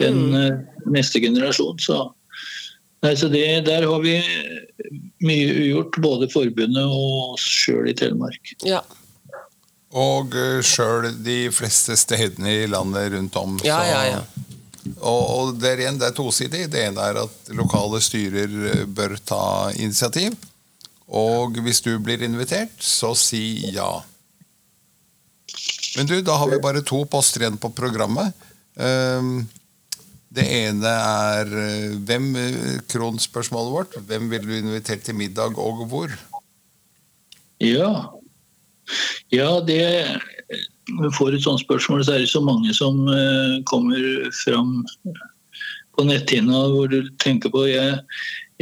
enn 0.00 0.22
mm. 0.32 0.62
neste 0.94 1.20
generasjon. 1.20 1.76
Så, 1.84 1.98
nei, 3.04 3.12
så 3.20 3.28
det, 3.28 3.44
der 3.68 3.84
har 3.84 4.00
vi 4.00 4.16
mye 5.24 5.52
ugjort, 5.52 6.00
både 6.00 6.30
forbundet 6.32 6.88
og 6.88 7.34
oss 7.34 7.44
sjøl 7.44 7.92
i 7.92 7.96
Telemark. 8.00 8.54
Ja, 8.64 8.80
Og 9.94 10.34
uh, 10.34 10.58
sjøl 10.66 11.10
de 11.22 11.36
fleste 11.54 11.94
stedene 12.00 12.50
i 12.64 12.66
landet 12.66 13.12
rundt 13.14 13.36
om. 13.38 13.58
ja, 13.64 13.78
så- 13.78 13.90
ja. 13.92 14.02
ja. 14.16 14.22
Og, 15.00 15.20
og 15.34 15.52
det 15.62 15.70
er 15.78 15.80
en, 15.88 15.96
det 16.00 16.10
er 16.10 16.16
tosidig. 16.16 16.66
Det 16.72 16.82
ene 16.90 17.00
er 17.00 17.16
at 17.22 17.52
lokale 17.56 18.02
styrer 18.04 18.50
eh, 18.72 18.82
bør 18.84 19.14
ta 19.24 19.70
initiativ. 19.80 20.34
Og 21.08 21.56
hvis 21.64 21.80
du 21.84 21.94
blir 22.04 22.20
invitert, 22.26 22.74
så 22.84 23.14
si 23.16 23.40
ja. 23.72 24.02
Men 25.96 26.06
du, 26.10 26.18
da 26.26 26.36
har 26.36 26.50
vi 26.52 26.58
bare 26.60 26.82
to 26.84 27.00
poster 27.08 27.44
igjen 27.46 27.56
på 27.60 27.70
programmet. 27.76 28.34
Ehm, 28.76 29.46
Det 30.34 30.44
ene 30.50 30.90
er 30.90 31.50
eh, 31.62 31.92
hvem 32.04 32.24
eh, 32.36 32.78
Kronspørsmålet 32.90 33.72
vårt. 33.76 33.92
Hvem 34.08 34.28
vil 34.32 34.44
du 34.48 34.54
invitere 34.58 34.98
til 35.06 35.14
middag, 35.16 35.56
og 35.62 35.84
hvor? 35.88 36.10
Ja. 37.62 38.10
Ja, 39.34 39.50
det 39.66 39.82
får 41.16 41.34
et 41.34 41.44
sånt 41.46 41.62
spørsmål, 41.64 42.04
så 42.06 42.14
er 42.14 42.22
det 42.24 42.30
så 42.30 42.42
mange 42.44 42.74
som 42.76 43.00
eh, 43.10 43.56
kommer 43.70 43.98
fram 44.44 44.82
på 45.96 46.04
netthinna 46.06 46.60
hvor 46.74 46.90
du 46.90 47.08
tenker 47.22 47.50
på 47.54 47.64
Jeg, 47.70 47.98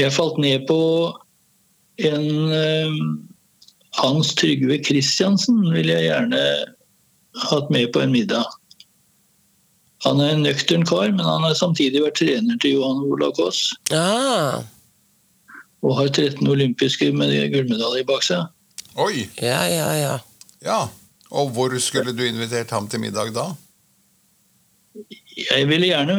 jeg 0.00 0.12
falt 0.14 0.38
ned 0.40 0.66
på 0.68 0.78
en 2.06 2.28
eh, 2.56 2.96
Hans 3.98 4.32
Trygve 4.38 4.78
Kristiansen 4.86 5.60
ville 5.74 5.92
jeg 5.98 6.08
gjerne 6.08 6.42
hatt 7.50 7.68
med 7.72 7.90
på 7.92 8.00
en 8.04 8.12
middag. 8.14 8.46
Han 10.06 10.18
er 10.20 10.32
en 10.34 10.42
nøktern 10.46 10.82
kar, 10.88 11.10
men 11.12 11.22
han 11.24 11.44
har 11.44 11.54
samtidig 11.58 12.00
vært 12.02 12.16
trener 12.22 12.56
til 12.62 12.78
Johan 12.78 13.04
Olav 13.06 13.34
Koss. 13.36 13.68
Ah, 13.94 14.62
Og 15.82 15.96
har 15.98 16.08
13 16.08 16.46
olympiske 16.48 17.12
med- 17.12 17.52
gullmedaljer 17.52 18.06
bak 18.08 18.22
seg. 18.26 18.48
Oi! 18.96 19.28
ja, 19.42 19.60
ja, 19.68 19.88
ja. 19.98 20.16
Ja. 20.64 20.86
Og 21.32 21.52
hvor 21.56 21.72
skulle 21.80 22.12
du 22.12 22.24
invitert 22.26 22.70
ham 22.74 22.88
til 22.88 23.00
middag 23.02 23.32
da? 23.36 23.50
Jeg 25.32 25.64
ville 25.70 25.88
gjerne 25.88 26.16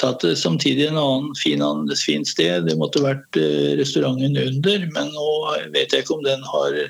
tatt 0.00 0.24
det 0.24 0.34
samtidig 0.40 0.88
en 0.88 0.98
annen 0.98 1.36
fin, 1.38 1.62
fin 2.00 2.24
sted. 2.26 2.66
Det 2.66 2.74
måtte 2.80 3.04
vært 3.04 3.38
eh, 3.38 3.76
restauranten 3.78 4.34
under, 4.40 4.88
men 4.96 5.12
nå 5.14 5.28
vet 5.76 5.94
jeg 5.94 6.02
ikke 6.02 6.16
om 6.16 6.26
den 6.26 6.42
har 6.48 6.80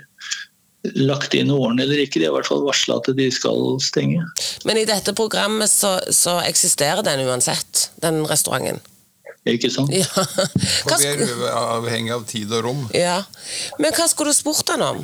lagt 0.98 1.36
inn 1.38 1.52
årene 1.52 1.84
eller 1.84 2.00
ikke. 2.02 2.18
De 2.18 2.26
har 2.26 2.32
i 2.32 2.38
hvert 2.38 2.48
fall 2.48 2.64
varsla 2.64 2.98
at 3.02 3.10
de 3.18 3.28
skal 3.34 3.76
stenge. 3.84 4.24
Men 4.64 4.80
i 4.80 4.86
dette 4.88 5.14
programmet 5.18 5.70
så, 5.70 5.98
så 6.10 6.40
eksisterer 6.46 7.04
den 7.06 7.26
uansett, 7.28 7.90
den 8.02 8.22
restauranten. 8.30 8.80
Ikke 9.48 9.72
sant? 9.74 9.90
Ja. 9.92 10.06
For 10.86 11.02
vi 11.02 11.26
er 11.26 11.56
avhengig 11.58 12.14
av 12.14 12.24
tid 12.30 12.52
og 12.54 12.64
rom. 12.68 12.86
ja. 12.94 13.24
Men 13.82 13.94
hva 13.96 14.06
skulle 14.10 14.32
du 14.32 14.38
spurt 14.38 14.70
han 14.70 14.84
om? 14.86 15.02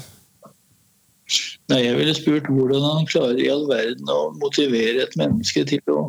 Nei, 1.68 1.83
jeg 1.85 1.98
ville 1.98 2.14
spurt 2.16 2.46
hvordan 2.48 2.85
han 2.85 3.09
klarer 3.11 3.40
i 3.42 3.50
all 3.52 3.66
verden 3.68 4.09
å 4.09 4.31
motivere 4.40 5.04
et 5.04 5.16
menneske 5.20 5.66
til 5.68 5.92
å 5.92 6.00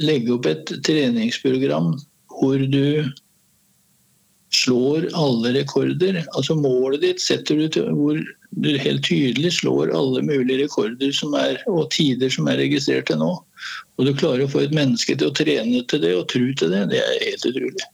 legge 0.00 0.32
opp 0.34 0.48
et 0.48 0.72
treningsprogram 0.86 1.92
hvor 2.32 2.62
du 2.72 3.04
slår 4.54 5.10
alle 5.18 5.52
rekorder. 5.58 6.22
Altså 6.38 6.56
Målet 6.56 7.02
ditt 7.04 7.22
setter 7.22 7.60
du 7.60 7.68
til 7.76 7.90
hvor 7.98 8.20
du 8.64 8.70
helt 8.78 9.04
tydelig 9.06 9.52
slår 9.58 9.92
alle 9.94 10.22
mulige 10.24 10.64
rekorder 10.64 11.12
som 11.12 11.34
er, 11.36 11.58
og 11.68 11.90
tider 11.94 12.30
som 12.32 12.48
er 12.48 12.62
registrert 12.62 13.10
til 13.10 13.20
nå. 13.20 13.32
Og 13.98 14.08
du 14.08 14.14
klarer 14.16 14.46
å 14.46 14.50
få 14.50 14.64
et 14.64 14.74
menneske 14.76 15.16
til 15.18 15.30
å 15.30 15.36
trene 15.36 15.82
til 15.90 16.02
det 16.04 16.14
og 16.16 16.28
tro 16.32 16.46
til 16.58 16.72
det, 16.72 16.86
det 16.94 17.02
er 17.02 17.26
helt 17.26 17.48
utrolig. 17.50 17.90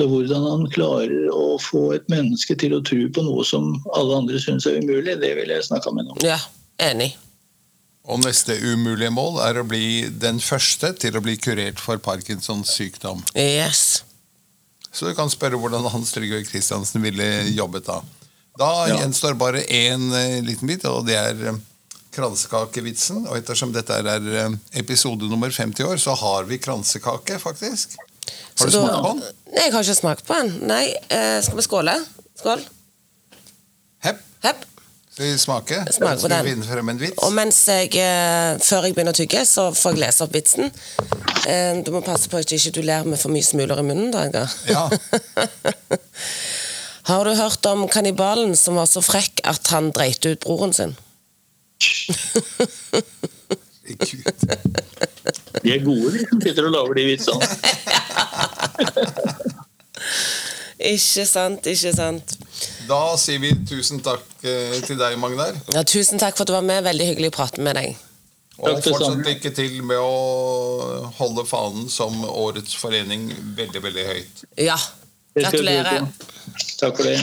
Så 0.00 0.06
hvordan 0.08 0.44
han 0.48 0.62
klarer 0.72 1.26
å 1.28 1.58
få 1.60 1.90
et 1.92 2.06
menneske 2.08 2.54
til 2.56 2.72
å 2.72 2.78
tro 2.80 3.02
på 3.12 3.20
noe 3.26 3.42
som 3.44 3.74
alle 3.92 4.16
andre 4.16 4.38
syns 4.40 4.64
er 4.70 4.78
umulig, 4.80 5.18
det 5.20 5.34
vil 5.36 5.52
jeg 5.52 5.66
snakke 5.66 5.92
med 5.92 6.08
ham 6.08 6.14
om. 6.16 6.22
Ja, 6.24 6.38
enig. 6.80 7.10
Og 8.08 8.22
neste 8.24 8.56
umulige 8.64 9.12
mål 9.12 9.36
er 9.44 9.60
å 9.60 9.66
bli 9.68 10.08
den 10.08 10.40
første 10.40 10.94
til 10.96 11.18
å 11.18 11.22
bli 11.22 11.36
kurert 11.36 11.82
for 11.84 12.00
Parkinsons 12.00 12.72
sykdom. 12.78 13.20
Yes. 13.36 14.00
Så 14.88 15.10
du 15.10 15.12
kan 15.14 15.28
spørre 15.30 15.60
hvordan 15.60 15.84
Hans 15.92 16.14
Trygve 16.16 16.40
Kristiansen 16.48 17.04
ville 17.04 17.28
jobbet 17.52 17.84
da. 17.92 18.00
Da 18.58 18.70
Ja. 18.88 18.96
gjenstår 19.02 19.36
bare 19.38 19.60
én 19.68 20.08
eh, 20.16 20.40
liten 20.42 20.66
bit, 20.66 20.88
og 20.88 21.04
det 21.06 21.20
er 21.20 21.44
eh, 21.52 21.60
kransekakevitsen. 22.16 23.26
Og 23.28 23.36
ettersom 23.36 23.70
dette 23.76 24.00
er 24.00 24.32
eh, 24.46 24.56
episode 24.80 25.28
nummer 25.28 25.52
50 25.52 25.84
år, 25.84 26.00
så 26.00 26.16
har 26.16 26.48
vi 26.48 26.58
kransekake, 26.58 27.36
faktisk. 27.38 28.00
Har 28.60 28.66
du 28.66 28.72
smakt 28.72 29.02
på 29.02 29.08
den? 29.14 29.22
Nei, 29.50 29.62
jeg 29.64 29.72
har 29.72 29.82
ikke 29.86 29.94
smakt 30.00 30.24
på 30.28 30.34
den. 30.40 30.50
Nei, 30.68 30.84
eh, 31.08 31.40
skal 31.42 31.56
vi 31.56 31.62
skåle? 31.66 31.94
Skål. 32.40 32.60
Hepp. 34.04 34.18
Hepp. 34.44 34.60
Skal 35.10 35.24
vi 35.26 35.38
smake? 35.42 35.78
Smak 35.92 36.14
på 36.20 36.28
Skal 36.28 36.44
den. 36.46 36.62
frem 36.64 36.88
en 36.92 36.98
vits? 37.00 37.18
Og 37.26 37.32
mens 37.36 37.58
jeg, 37.68 37.88
eh, 37.98 38.58
før 38.62 38.82
jeg 38.86 38.94
begynner 38.94 39.12
å 39.12 39.16
tygge, 39.18 39.42
så 39.48 39.70
får 39.74 39.92
jeg 39.96 40.00
lese 40.04 40.22
opp 40.24 40.32
vitsen. 40.36 40.64
Eh, 41.46 41.82
du 41.82 41.90
må 41.92 42.00
passe 42.04 42.28
på 42.30 42.38
at 42.38 42.52
ikke 42.52 42.70
du 42.76 42.82
ler 42.82 43.04
med 43.04 43.18
for 43.20 43.28
mye 43.34 43.42
smuler 43.44 43.78
i 43.80 43.82
munnen. 43.82 44.10
da, 44.12 44.18
Edgar. 44.28 44.48
Ja. 44.68 44.88
Har 47.10 47.24
du 47.24 47.34
hørt 47.34 47.66
om 47.66 47.88
kannibalen 47.88 48.56
som 48.56 48.74
var 48.78 48.86
så 48.86 49.00
frekk 49.02 49.40
at 49.44 49.66
han 49.72 49.90
dreit 49.90 50.24
ut 50.26 50.40
broren 50.44 50.72
sin? 50.76 50.96
Gud. 53.90 54.24
De 55.60 55.74
er 55.74 55.84
gode, 55.84 56.12
de 56.14 56.24
som 56.28 56.40
sitter 56.42 56.68
og 56.68 56.72
lager 56.76 56.94
de 57.00 57.04
vitsene. 57.10 57.44
Ikke 60.80 61.26
sant, 61.28 61.66
ikke 61.68 61.90
sant. 61.92 62.36
Da 62.88 63.16
sier 63.20 63.40
vi 63.42 63.50
tusen 63.68 64.00
takk 64.04 64.24
eh, 64.48 64.78
til 64.86 64.96
deg, 64.96 65.18
Magnar. 65.20 65.52
Ja, 65.74 65.82
tusen 65.84 66.18
takk 66.20 66.38
for 66.38 66.46
at 66.46 66.48
du 66.48 66.54
var 66.56 66.64
med. 66.64 66.80
Veldig 66.86 67.10
hyggelig 67.10 67.28
å 67.34 67.36
prate 67.36 67.60
med 67.64 67.76
deg. 67.76 67.98
Og 68.60 68.80
fortsatt 68.84 69.20
lykke 69.24 69.52
til 69.56 69.78
med 69.88 70.00
å 70.00 71.10
holde 71.20 71.44
fanen 71.48 71.88
som 71.92 72.24
årets 72.24 72.74
forening 72.80 73.28
veldig, 73.56 73.84
veldig 73.86 74.04
høyt. 74.08 74.44
Ja. 74.60 74.76
Gratulerer. 75.36 76.08
Takk 76.80 76.96
for 76.96 77.04
det. 77.08 77.20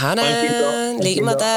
Ha 0.00 0.14
det. 0.20 0.28
I 0.30 1.04
like 1.04 1.24
måte. 1.26 1.50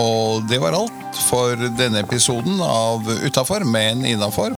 Og 0.00 0.42
det 0.50 0.58
var 0.58 0.74
alt 0.74 1.18
for 1.28 1.58
denne 1.78 2.02
episoden 2.02 2.58
av 2.64 3.06
Utafor, 3.06 3.62
men 3.64 4.02
innafor 4.08 4.50